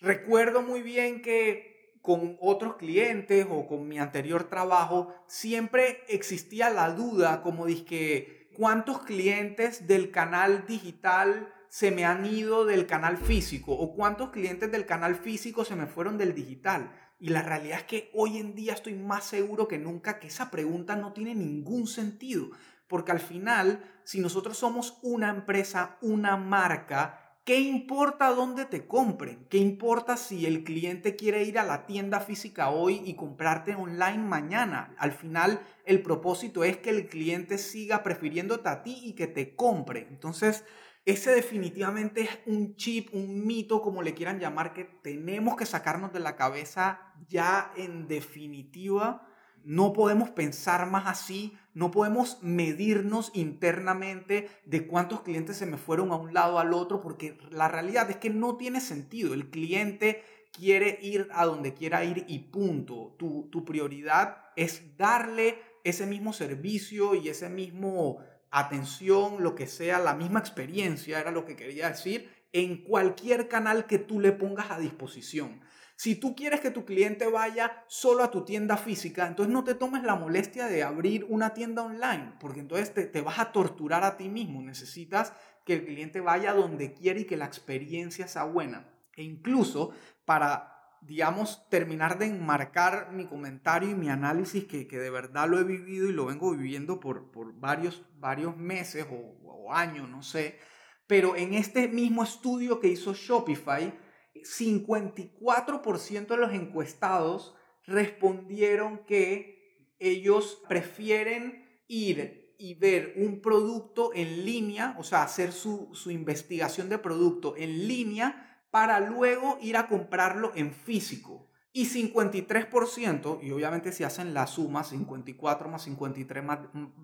recuerdo 0.00 0.62
muy 0.62 0.82
bien 0.82 1.20
que 1.20 1.98
con 2.00 2.36
otros 2.40 2.76
clientes 2.76 3.48
o 3.50 3.66
con 3.66 3.88
mi 3.88 3.98
anterior 3.98 4.44
trabajo, 4.44 5.12
siempre 5.26 6.04
existía 6.06 6.70
la 6.70 6.92
duda 6.92 7.42
como 7.42 7.66
que 7.66 8.50
cuántos 8.56 9.02
clientes 9.02 9.88
del 9.88 10.12
canal 10.12 10.64
digital 10.68 11.52
se 11.74 11.90
me 11.90 12.04
han 12.04 12.24
ido 12.24 12.64
del 12.64 12.86
canal 12.86 13.16
físico 13.16 13.72
o 13.72 13.96
cuántos 13.96 14.30
clientes 14.30 14.70
del 14.70 14.86
canal 14.86 15.16
físico 15.16 15.64
se 15.64 15.74
me 15.74 15.88
fueron 15.88 16.18
del 16.18 16.32
digital. 16.32 16.92
Y 17.18 17.30
la 17.30 17.42
realidad 17.42 17.80
es 17.80 17.84
que 17.84 18.10
hoy 18.14 18.38
en 18.38 18.54
día 18.54 18.74
estoy 18.74 18.94
más 18.94 19.24
seguro 19.24 19.66
que 19.66 19.76
nunca 19.76 20.20
que 20.20 20.28
esa 20.28 20.52
pregunta 20.52 20.94
no 20.94 21.12
tiene 21.12 21.34
ningún 21.34 21.88
sentido. 21.88 22.50
Porque 22.86 23.10
al 23.10 23.18
final, 23.18 23.82
si 24.04 24.20
nosotros 24.20 24.56
somos 24.56 25.00
una 25.02 25.30
empresa, 25.30 25.98
una 26.00 26.36
marca, 26.36 27.40
¿qué 27.44 27.58
importa 27.58 28.28
dónde 28.28 28.66
te 28.66 28.86
compren? 28.86 29.44
¿Qué 29.50 29.58
importa 29.58 30.16
si 30.16 30.46
el 30.46 30.62
cliente 30.62 31.16
quiere 31.16 31.42
ir 31.42 31.58
a 31.58 31.64
la 31.64 31.86
tienda 31.86 32.20
física 32.20 32.70
hoy 32.70 33.02
y 33.04 33.16
comprarte 33.16 33.74
online 33.74 34.22
mañana? 34.22 34.94
Al 34.96 35.10
final, 35.10 35.60
el 35.84 36.02
propósito 36.02 36.62
es 36.62 36.76
que 36.76 36.90
el 36.90 37.08
cliente 37.08 37.58
siga 37.58 38.04
prefiriéndote 38.04 38.68
a 38.68 38.84
ti 38.84 38.96
y 39.02 39.14
que 39.14 39.26
te 39.26 39.56
compre. 39.56 40.06
Entonces, 40.08 40.64
ese 41.04 41.34
definitivamente 41.34 42.22
es 42.22 42.30
un 42.46 42.76
chip, 42.76 43.14
un 43.14 43.46
mito, 43.46 43.82
como 43.82 44.02
le 44.02 44.14
quieran 44.14 44.40
llamar, 44.40 44.72
que 44.72 44.84
tenemos 44.84 45.56
que 45.56 45.66
sacarnos 45.66 46.12
de 46.12 46.20
la 46.20 46.36
cabeza 46.36 47.12
ya 47.28 47.72
en 47.76 48.08
definitiva 48.08 49.28
no 49.64 49.94
podemos 49.94 50.28
pensar 50.30 50.86
más 50.90 51.06
así, 51.06 51.56
no 51.72 51.90
podemos 51.90 52.38
medirnos 52.42 53.30
internamente 53.34 54.48
de 54.66 54.86
cuántos 54.86 55.22
clientes 55.22 55.56
se 55.56 55.66
me 55.66 55.78
fueron 55.78 56.12
a 56.12 56.16
un 56.16 56.34
lado 56.34 56.58
al 56.58 56.74
otro, 56.74 57.00
porque 57.00 57.38
la 57.50 57.68
realidad 57.68 58.10
es 58.10 58.18
que 58.18 58.30
no 58.30 58.56
tiene 58.56 58.80
sentido. 58.80 59.32
El 59.32 59.48
cliente 59.48 60.22
quiere 60.52 60.98
ir 61.02 61.28
a 61.32 61.46
donde 61.46 61.72
quiera 61.72 62.04
ir 62.04 62.26
y 62.28 62.40
punto. 62.40 63.16
Tu, 63.18 63.48
tu 63.50 63.64
prioridad 63.64 64.36
es 64.54 64.96
darle 64.98 65.58
ese 65.82 66.06
mismo 66.06 66.34
servicio 66.34 67.14
y 67.14 67.28
ese 67.28 67.48
mismo 67.48 68.18
atención, 68.54 69.42
lo 69.42 69.54
que 69.54 69.66
sea, 69.66 69.98
la 69.98 70.14
misma 70.14 70.38
experiencia, 70.38 71.18
era 71.18 71.32
lo 71.32 71.44
que 71.44 71.56
quería 71.56 71.88
decir, 71.88 72.30
en 72.52 72.84
cualquier 72.84 73.48
canal 73.48 73.86
que 73.86 73.98
tú 73.98 74.20
le 74.20 74.30
pongas 74.30 74.70
a 74.70 74.78
disposición. 74.78 75.60
Si 75.96 76.14
tú 76.14 76.36
quieres 76.36 76.60
que 76.60 76.70
tu 76.70 76.84
cliente 76.84 77.26
vaya 77.26 77.84
solo 77.88 78.22
a 78.22 78.30
tu 78.30 78.44
tienda 78.44 78.76
física, 78.76 79.26
entonces 79.26 79.52
no 79.52 79.64
te 79.64 79.74
tomes 79.74 80.04
la 80.04 80.14
molestia 80.14 80.66
de 80.66 80.84
abrir 80.84 81.24
una 81.28 81.52
tienda 81.52 81.82
online, 81.82 82.34
porque 82.38 82.60
entonces 82.60 83.10
te, 83.10 83.20
vas 83.20 83.40
a 83.40 83.52
torturar 83.52 84.04
a 84.04 84.16
ti 84.16 84.28
mismo. 84.28 84.62
Necesitas 84.62 85.32
que 85.64 85.74
el 85.74 85.84
cliente 85.84 86.20
vaya 86.20 86.52
donde 86.52 86.92
quiere 86.94 87.20
y 87.20 87.24
que 87.24 87.36
la 87.36 87.46
experiencia 87.46 88.28
sea 88.28 88.44
buena. 88.44 88.88
E 89.16 89.22
incluso 89.22 89.92
para 90.24 90.73
digamos, 91.06 91.68
terminar 91.68 92.18
de 92.18 92.26
enmarcar 92.26 93.12
mi 93.12 93.26
comentario 93.26 93.90
y 93.90 93.94
mi 93.94 94.08
análisis, 94.08 94.64
que, 94.64 94.86
de 94.86 95.10
verdad 95.10 95.48
lo 95.48 95.58
he 95.58 95.64
vivido 95.64 96.08
y 96.08 96.12
lo 96.12 96.26
vengo 96.26 96.52
viviendo 96.52 97.00
por, 97.00 97.30
varios, 97.58 98.04
varios 98.18 98.56
meses 98.56 99.06
o, 99.10 99.72
años, 99.72 100.08
no 100.08 100.22
sé. 100.22 100.58
Pero 101.06 101.36
en 101.36 101.54
este 101.54 101.88
mismo 101.88 102.22
estudio 102.22 102.80
que 102.80 102.88
hizo 102.88 103.14
Shopify, 103.14 103.98
54% 104.34 106.26
de 106.26 106.36
los 106.36 106.52
encuestados 106.52 107.54
respondieron 107.86 109.04
que 109.06 109.94
ellos 109.98 110.62
prefieren 110.68 111.82
ir 111.88 112.54
y 112.58 112.74
ver 112.74 113.14
un 113.16 113.40
producto 113.40 114.12
en 114.14 114.44
línea, 114.44 114.96
o 114.98 115.04
sea, 115.04 115.22
hacer 115.22 115.52
su, 115.52 115.90
investigación 116.06 116.88
de 116.88 116.98
producto 116.98 117.56
en 117.56 117.88
línea 117.88 118.53
para 118.74 118.98
luego 118.98 119.56
ir 119.62 119.76
a 119.76 119.86
comprarlo 119.86 120.50
en 120.56 120.72
físico. 120.72 121.46
Y 121.72 121.86
53%, 121.86 123.38
y 123.40 123.52
obviamente 123.52 123.92
si 123.92 124.02
hacen 124.02 124.34
la 124.34 124.48
suma, 124.48 124.82
54 124.82 125.68
más 125.68 125.82
53 125.82 126.44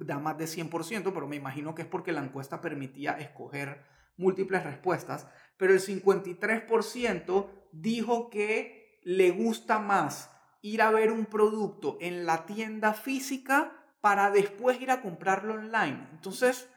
da 0.00 0.18
más 0.18 0.36
de 0.36 0.46
100%, 0.46 1.12
pero 1.14 1.28
me 1.28 1.36
imagino 1.36 1.72
que 1.72 1.82
es 1.82 1.88
porque 1.88 2.10
la 2.10 2.24
encuesta 2.24 2.60
permitía 2.60 3.12
escoger 3.12 3.84
múltiples 4.16 4.64
respuestas, 4.64 5.28
pero 5.56 5.72
el 5.72 5.80
53% 5.80 7.46
dijo 7.70 8.30
que 8.30 8.98
le 9.04 9.30
gusta 9.30 9.78
más 9.78 10.28
ir 10.62 10.82
a 10.82 10.90
ver 10.90 11.12
un 11.12 11.26
producto 11.26 11.98
en 12.00 12.26
la 12.26 12.46
tienda 12.46 12.94
física 12.94 13.70
para 14.00 14.32
después 14.32 14.82
ir 14.82 14.90
a 14.90 15.02
comprarlo 15.02 15.54
online. 15.54 16.08
Entonces, 16.10 16.68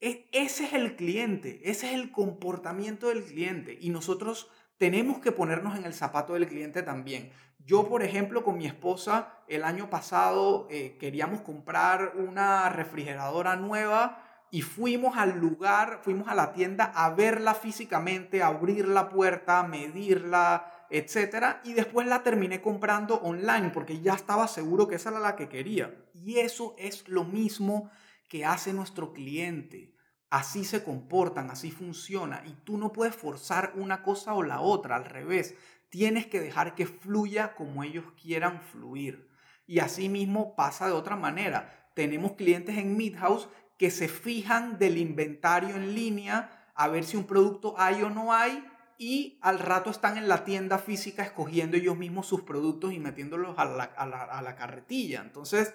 ese 0.00 0.64
es 0.64 0.72
el 0.72 0.96
cliente, 0.96 1.60
ese 1.64 1.88
es 1.88 1.94
el 1.94 2.12
comportamiento 2.12 3.08
del 3.08 3.24
cliente 3.24 3.76
y 3.80 3.90
nosotros 3.90 4.50
tenemos 4.76 5.18
que 5.18 5.32
ponernos 5.32 5.76
en 5.76 5.84
el 5.84 5.94
zapato 5.94 6.34
del 6.34 6.48
cliente 6.48 6.82
también. 6.82 7.32
Yo, 7.66 7.88
por 7.88 8.02
ejemplo, 8.02 8.44
con 8.44 8.56
mi 8.56 8.66
esposa, 8.66 9.34
el 9.48 9.64
año 9.64 9.90
pasado 9.90 10.68
eh, 10.70 10.96
queríamos 10.98 11.40
comprar 11.40 12.12
una 12.16 12.68
refrigeradora 12.70 13.56
nueva 13.56 14.24
y 14.50 14.62
fuimos 14.62 15.16
al 15.18 15.38
lugar, 15.38 16.00
fuimos 16.02 16.28
a 16.28 16.34
la 16.34 16.52
tienda 16.52 16.84
a 16.94 17.10
verla 17.10 17.54
físicamente, 17.54 18.42
a 18.42 18.46
abrir 18.46 18.88
la 18.88 19.10
puerta, 19.10 19.62
medirla, 19.64 20.72
etcétera, 20.88 21.60
y 21.64 21.74
después 21.74 22.06
la 22.06 22.22
terminé 22.22 22.62
comprando 22.62 23.16
online 23.16 23.70
porque 23.70 24.00
ya 24.00 24.14
estaba 24.14 24.48
seguro 24.48 24.88
que 24.88 24.94
esa 24.94 25.10
era 25.10 25.20
la 25.20 25.36
que 25.36 25.48
quería. 25.48 25.94
Y 26.14 26.38
eso 26.38 26.74
es 26.78 27.06
lo 27.08 27.24
mismo 27.24 27.90
que 28.28 28.44
hace 28.44 28.72
nuestro 28.72 29.12
cliente. 29.12 29.94
Así 30.30 30.64
se 30.64 30.84
comportan, 30.84 31.50
así 31.50 31.70
funciona 31.70 32.42
y 32.46 32.52
tú 32.64 32.76
no 32.76 32.92
puedes 32.92 33.16
forzar 33.16 33.72
una 33.76 34.02
cosa 34.02 34.34
o 34.34 34.42
la 34.42 34.60
otra, 34.60 34.96
al 34.96 35.06
revés. 35.06 35.54
Tienes 35.88 36.26
que 36.26 36.40
dejar 36.40 36.74
que 36.74 36.86
fluya 36.86 37.54
como 37.54 37.82
ellos 37.82 38.04
quieran 38.20 38.60
fluir. 38.60 39.30
Y 39.66 39.80
así 39.80 40.08
mismo 40.08 40.54
pasa 40.54 40.86
de 40.86 40.92
otra 40.92 41.16
manera. 41.16 41.90
Tenemos 41.94 42.32
clientes 42.32 42.76
en 42.76 42.96
Midhouse 42.96 43.48
que 43.78 43.90
se 43.90 44.08
fijan 44.08 44.78
del 44.78 44.98
inventario 44.98 45.76
en 45.76 45.94
línea 45.94 46.70
a 46.74 46.88
ver 46.88 47.04
si 47.04 47.16
un 47.16 47.24
producto 47.24 47.74
hay 47.78 48.02
o 48.02 48.10
no 48.10 48.32
hay 48.32 48.64
y 48.98 49.38
al 49.42 49.60
rato 49.60 49.90
están 49.90 50.18
en 50.18 50.28
la 50.28 50.44
tienda 50.44 50.78
física 50.78 51.22
escogiendo 51.22 51.76
ellos 51.76 51.96
mismos 51.96 52.26
sus 52.26 52.42
productos 52.42 52.92
y 52.92 52.98
metiéndolos 52.98 53.56
a 53.58 53.64
la, 53.64 53.84
a 53.84 54.42
la, 54.42 54.56
carretilla. 54.56 55.20
Entonces, 55.20 55.72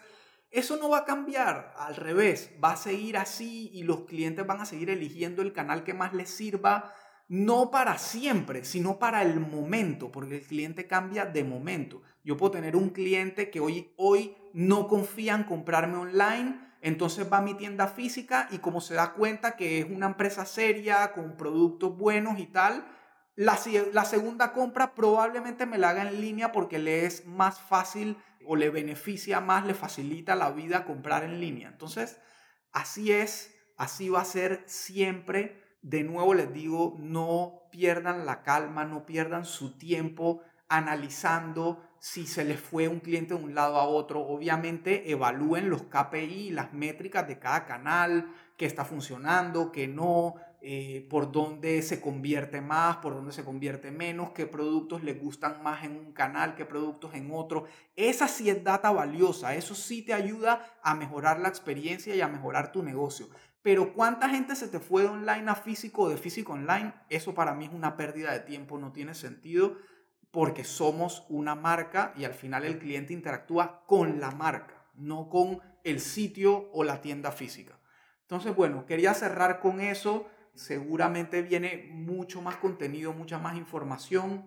eso 0.53 0.77
no 0.77 0.87
va 0.87 0.99
a 0.99 1.05
cambiar, 1.05 1.73
al 1.77 1.95
revés, 1.95 2.51
va 2.63 2.73
a 2.73 2.77
seguir 2.77 3.17
así 3.17 3.71
y 3.73 3.81
los 3.83 4.01
clientes 4.01 4.45
van 4.45 4.61
a 4.61 4.65
seguir 4.65 4.91
eligiendo 4.91 5.41
el 5.41 5.51
canal 5.51 5.83
que 5.83 5.95
más 5.95 6.13
les 6.13 6.29
sirva, 6.29 6.93
no 7.27 7.71
para 7.71 7.97
siempre, 7.97 8.63
sino 8.63 8.99
para 8.99 9.23
el 9.23 9.39
momento, 9.39 10.11
porque 10.11 10.37
el 10.37 10.45
cliente 10.45 10.85
cambia 10.85 11.25
de 11.25 11.43
momento. 11.43 12.03
Yo 12.23 12.37
puedo 12.37 12.51
tener 12.51 12.75
un 12.75 12.89
cliente 12.89 13.49
que 13.49 13.59
hoy, 13.59 13.93
hoy 13.97 14.35
no 14.53 14.87
confía 14.87 15.33
en 15.33 15.45
comprarme 15.45 15.97
online, 15.97 16.59
entonces 16.81 17.27
va 17.33 17.37
a 17.37 17.41
mi 17.41 17.55
tienda 17.55 17.87
física 17.87 18.47
y 18.51 18.59
como 18.59 18.79
se 18.79 18.93
da 18.93 19.13
cuenta 19.13 19.55
que 19.55 19.79
es 19.79 19.85
una 19.89 20.05
empresa 20.05 20.45
seria, 20.45 21.13
con 21.13 21.35
productos 21.35 21.97
buenos 21.97 22.37
y 22.37 22.45
tal, 22.45 22.85
la, 23.35 23.57
segunda 24.05 24.53
compra 24.53 24.93
probablemente 24.93 25.65
me 25.65 25.79
la 25.79 25.89
haga 25.89 26.07
en 26.07 26.21
línea 26.21 26.51
porque 26.51 26.77
le 26.77 27.05
es 27.05 27.25
más 27.25 27.59
fácil 27.59 28.17
o 28.45 28.55
le 28.55 28.69
beneficia 28.69 29.39
más, 29.39 29.65
le 29.65 29.73
facilita 29.73 30.35
la 30.35 30.51
vida 30.51 30.85
comprar 30.85 31.23
en 31.23 31.39
línea. 31.39 31.69
Entonces, 31.69 32.19
así 32.71 33.11
es, 33.11 33.55
así 33.77 34.09
va 34.09 34.21
a 34.21 34.25
ser 34.25 34.63
siempre. 34.65 35.61
De 35.81 36.03
nuevo 36.03 36.33
les 36.33 36.53
digo, 36.53 36.95
no 36.99 37.63
pierdan 37.71 38.25
la 38.25 38.43
calma, 38.43 38.85
no 38.85 39.05
pierdan 39.05 39.45
su 39.45 39.77
tiempo 39.77 40.41
analizando 40.69 41.83
si 41.99 42.25
se 42.25 42.43
les 42.43 42.59
fue 42.59 42.87
un 42.87 42.99
cliente 42.99 43.33
de 43.33 43.43
un 43.43 43.55
lado 43.55 43.77
a 43.77 43.87
otro. 43.87 44.21
Obviamente 44.21 45.11
evalúen 45.11 45.69
los 45.69 45.83
KPI, 45.83 46.51
las 46.51 46.73
métricas 46.73 47.27
de 47.27 47.39
cada 47.39 47.65
canal, 47.65 48.33
qué 48.57 48.65
está 48.65 48.83
funcionando, 48.83 49.71
qué 49.71 49.87
no, 49.87 50.35
eh, 50.65 51.05
por 51.09 51.33
dónde 51.33 51.81
se 51.81 51.99
convierte 51.99 52.61
más, 52.61 52.95
por 52.97 53.13
dónde 53.13 53.33
se 53.33 53.43
convierte 53.43 53.91
menos, 53.91 54.29
qué 54.29 54.47
productos 54.47 55.03
les 55.03 55.21
gustan 55.21 55.61
más 55.61 55.83
en 55.83 55.97
un 55.97 56.13
canal, 56.13 56.55
qué 56.55 56.63
productos 56.63 57.13
en 57.15 57.31
otro. 57.33 57.65
Esa 57.97 58.29
sí 58.29 58.49
es 58.49 58.63
data 58.63 58.89
valiosa, 58.89 59.55
eso 59.55 59.75
sí 59.75 60.03
te 60.03 60.13
ayuda 60.13 60.79
a 60.81 60.95
mejorar 60.95 61.41
la 61.41 61.49
experiencia 61.49 62.15
y 62.15 62.21
a 62.21 62.29
mejorar 62.29 62.71
tu 62.71 62.81
negocio. 62.81 63.27
Pero 63.61 63.93
cuánta 63.93 64.29
gente 64.29 64.55
se 64.55 64.69
te 64.69 64.79
fue 64.79 65.01
de 65.01 65.09
online 65.09 65.51
a 65.51 65.55
físico 65.55 66.03
o 66.03 66.09
de 66.09 66.15
físico 66.15 66.53
online, 66.53 66.93
eso 67.09 67.33
para 67.33 67.53
mí 67.53 67.65
es 67.65 67.73
una 67.73 67.97
pérdida 67.97 68.31
de 68.31 68.39
tiempo, 68.39 68.79
no 68.79 68.93
tiene 68.93 69.15
sentido 69.15 69.75
porque 70.31 70.63
somos 70.63 71.25
una 71.27 71.55
marca 71.55 72.13
y 72.15 72.23
al 72.23 72.33
final 72.33 72.63
el 72.63 72.79
cliente 72.79 73.11
interactúa 73.11 73.83
con 73.85 74.21
la 74.21 74.31
marca, 74.31 74.85
no 74.95 75.27
con 75.27 75.59
el 75.83 75.99
sitio 75.99 76.69
o 76.71 76.85
la 76.85 77.01
tienda 77.01 77.33
física. 77.33 77.77
Entonces, 78.21 78.55
bueno, 78.55 78.85
quería 78.85 79.13
cerrar 79.13 79.59
con 79.59 79.81
eso 79.81 80.29
seguramente 80.53 81.41
viene 81.41 81.89
mucho 81.91 82.41
más 82.41 82.57
contenido, 82.57 83.13
mucha 83.13 83.39
más 83.39 83.57
información. 83.57 84.45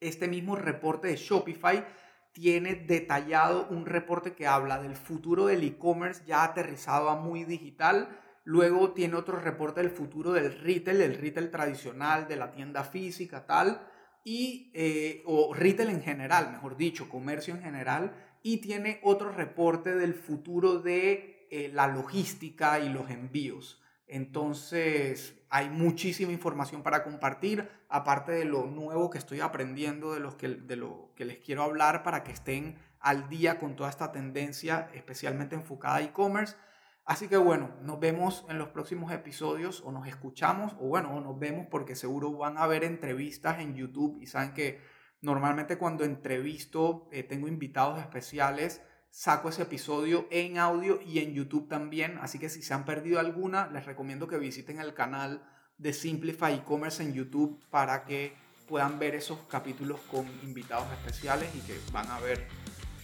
Este 0.00 0.28
mismo 0.28 0.56
reporte 0.56 1.08
de 1.08 1.16
Shopify 1.16 1.84
tiene 2.32 2.74
detallado 2.74 3.66
un 3.70 3.86
reporte 3.86 4.34
que 4.34 4.46
habla 4.46 4.80
del 4.80 4.94
futuro 4.94 5.46
del 5.46 5.64
e-commerce 5.64 6.22
ya 6.26 6.44
aterrizado 6.44 7.10
a 7.10 7.16
muy 7.16 7.44
digital. 7.44 8.08
Luego 8.44 8.92
tiene 8.92 9.16
otro 9.16 9.38
reporte 9.38 9.82
del 9.82 9.90
futuro 9.90 10.32
del 10.32 10.58
retail, 10.60 11.00
el 11.02 11.18
retail 11.18 11.50
tradicional, 11.50 12.28
de 12.28 12.36
la 12.36 12.52
tienda 12.52 12.84
física, 12.84 13.46
tal. 13.46 13.86
Y, 14.24 14.70
eh, 14.74 15.22
o 15.26 15.52
retail 15.54 15.90
en 15.90 16.02
general, 16.02 16.52
mejor 16.52 16.76
dicho, 16.76 17.08
comercio 17.08 17.54
en 17.54 17.62
general. 17.62 18.14
Y 18.42 18.58
tiene 18.58 19.00
otro 19.02 19.32
reporte 19.32 19.94
del 19.94 20.14
futuro 20.14 20.78
de 20.78 21.48
eh, 21.50 21.70
la 21.74 21.88
logística 21.88 22.78
y 22.80 22.88
los 22.88 23.10
envíos. 23.10 23.82
Entonces, 24.06 25.39
hay 25.50 25.68
muchísima 25.68 26.30
información 26.32 26.84
para 26.84 27.02
compartir, 27.02 27.68
aparte 27.88 28.30
de 28.30 28.44
lo 28.44 28.66
nuevo 28.66 29.10
que 29.10 29.18
estoy 29.18 29.40
aprendiendo, 29.40 30.14
de, 30.14 30.36
que, 30.36 30.48
de 30.48 30.76
lo 30.76 31.10
que 31.16 31.24
les 31.24 31.38
quiero 31.38 31.64
hablar 31.64 32.04
para 32.04 32.22
que 32.22 32.30
estén 32.30 32.78
al 33.00 33.28
día 33.28 33.58
con 33.58 33.74
toda 33.74 33.90
esta 33.90 34.12
tendencia, 34.12 34.88
especialmente 34.94 35.56
enfocada 35.56 35.96
a 35.96 36.02
e-commerce. 36.02 36.56
Así 37.04 37.26
que 37.26 37.36
bueno, 37.36 37.74
nos 37.82 37.98
vemos 37.98 38.46
en 38.48 38.58
los 38.58 38.68
próximos 38.68 39.10
episodios 39.10 39.82
o 39.84 39.90
nos 39.90 40.06
escuchamos 40.06 40.74
o 40.78 40.86
bueno, 40.86 41.20
nos 41.20 41.36
vemos 41.36 41.66
porque 41.68 41.96
seguro 41.96 42.32
van 42.32 42.56
a 42.56 42.62
haber 42.62 42.84
entrevistas 42.84 43.58
en 43.58 43.74
YouTube 43.74 44.18
y 44.20 44.26
saben 44.26 44.54
que 44.54 44.80
normalmente 45.20 45.78
cuando 45.78 46.04
entrevisto 46.04 47.08
eh, 47.10 47.24
tengo 47.24 47.48
invitados 47.48 47.98
especiales 47.98 48.82
saco 49.10 49.48
ese 49.48 49.62
episodio 49.62 50.26
en 50.30 50.58
audio 50.58 51.00
y 51.02 51.18
en 51.18 51.34
YouTube 51.34 51.68
también. 51.68 52.18
Así 52.22 52.38
que 52.38 52.48
si 52.48 52.62
se 52.62 52.74
han 52.74 52.84
perdido 52.84 53.20
alguna, 53.20 53.66
les 53.68 53.84
recomiendo 53.84 54.28
que 54.28 54.38
visiten 54.38 54.80
el 54.80 54.94
canal 54.94 55.42
de 55.78 55.92
Simplify 55.92 56.54
e-commerce 56.54 57.02
en 57.02 57.14
YouTube 57.14 57.60
para 57.70 58.04
que 58.04 58.34
puedan 58.68 58.98
ver 58.98 59.14
esos 59.14 59.38
capítulos 59.48 60.00
con 60.10 60.26
invitados 60.42 60.86
especiales 60.92 61.48
y 61.54 61.60
que 61.60 61.78
van 61.92 62.08
a 62.08 62.20
ver 62.20 62.46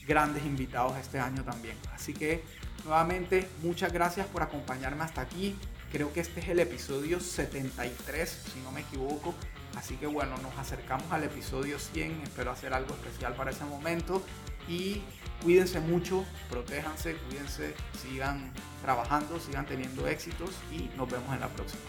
grandes 0.06 0.44
invitados 0.44 0.96
este 0.96 1.18
año 1.18 1.42
también. 1.42 1.76
Así 1.92 2.14
que 2.14 2.44
nuevamente 2.84 3.48
muchas 3.62 3.92
gracias 3.92 4.26
por 4.28 4.42
acompañarme 4.42 5.02
hasta 5.02 5.22
aquí. 5.22 5.56
Creo 5.90 6.12
que 6.12 6.20
este 6.20 6.40
es 6.40 6.48
el 6.48 6.60
episodio 6.60 7.18
73, 7.18 8.28
si 8.52 8.60
no 8.60 8.70
me 8.70 8.82
equivoco. 8.82 9.34
Así 9.76 9.96
que 9.96 10.06
bueno, 10.06 10.36
nos 10.38 10.56
acercamos 10.58 11.10
al 11.10 11.24
episodio 11.24 11.78
100. 11.78 12.22
Espero 12.22 12.50
hacer 12.50 12.72
algo 12.72 12.94
especial 12.94 13.34
para 13.34 13.50
ese 13.50 13.64
momento. 13.64 14.22
Y 14.68 15.02
cuídense 15.42 15.80
mucho, 15.80 16.24
protéjanse, 16.50 17.16
cuídense, 17.28 17.74
sigan 18.02 18.52
trabajando, 18.82 19.40
sigan 19.40 19.66
teniendo 19.66 20.06
éxitos 20.06 20.50
y 20.72 20.90
nos 20.96 21.10
vemos 21.10 21.34
en 21.34 21.40
la 21.40 21.48
próxima. 21.48 21.82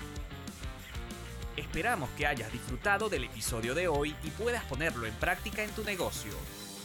Esperamos 1.55 2.09
que 2.11 2.27
hayas 2.27 2.51
disfrutado 2.51 3.09
del 3.09 3.23
episodio 3.23 3.73
de 3.73 3.87
hoy 3.87 4.15
y 4.23 4.29
puedas 4.29 4.63
ponerlo 4.65 5.07
en 5.07 5.13
práctica 5.15 5.63
en 5.63 5.71
tu 5.71 5.83
negocio. 5.83 6.33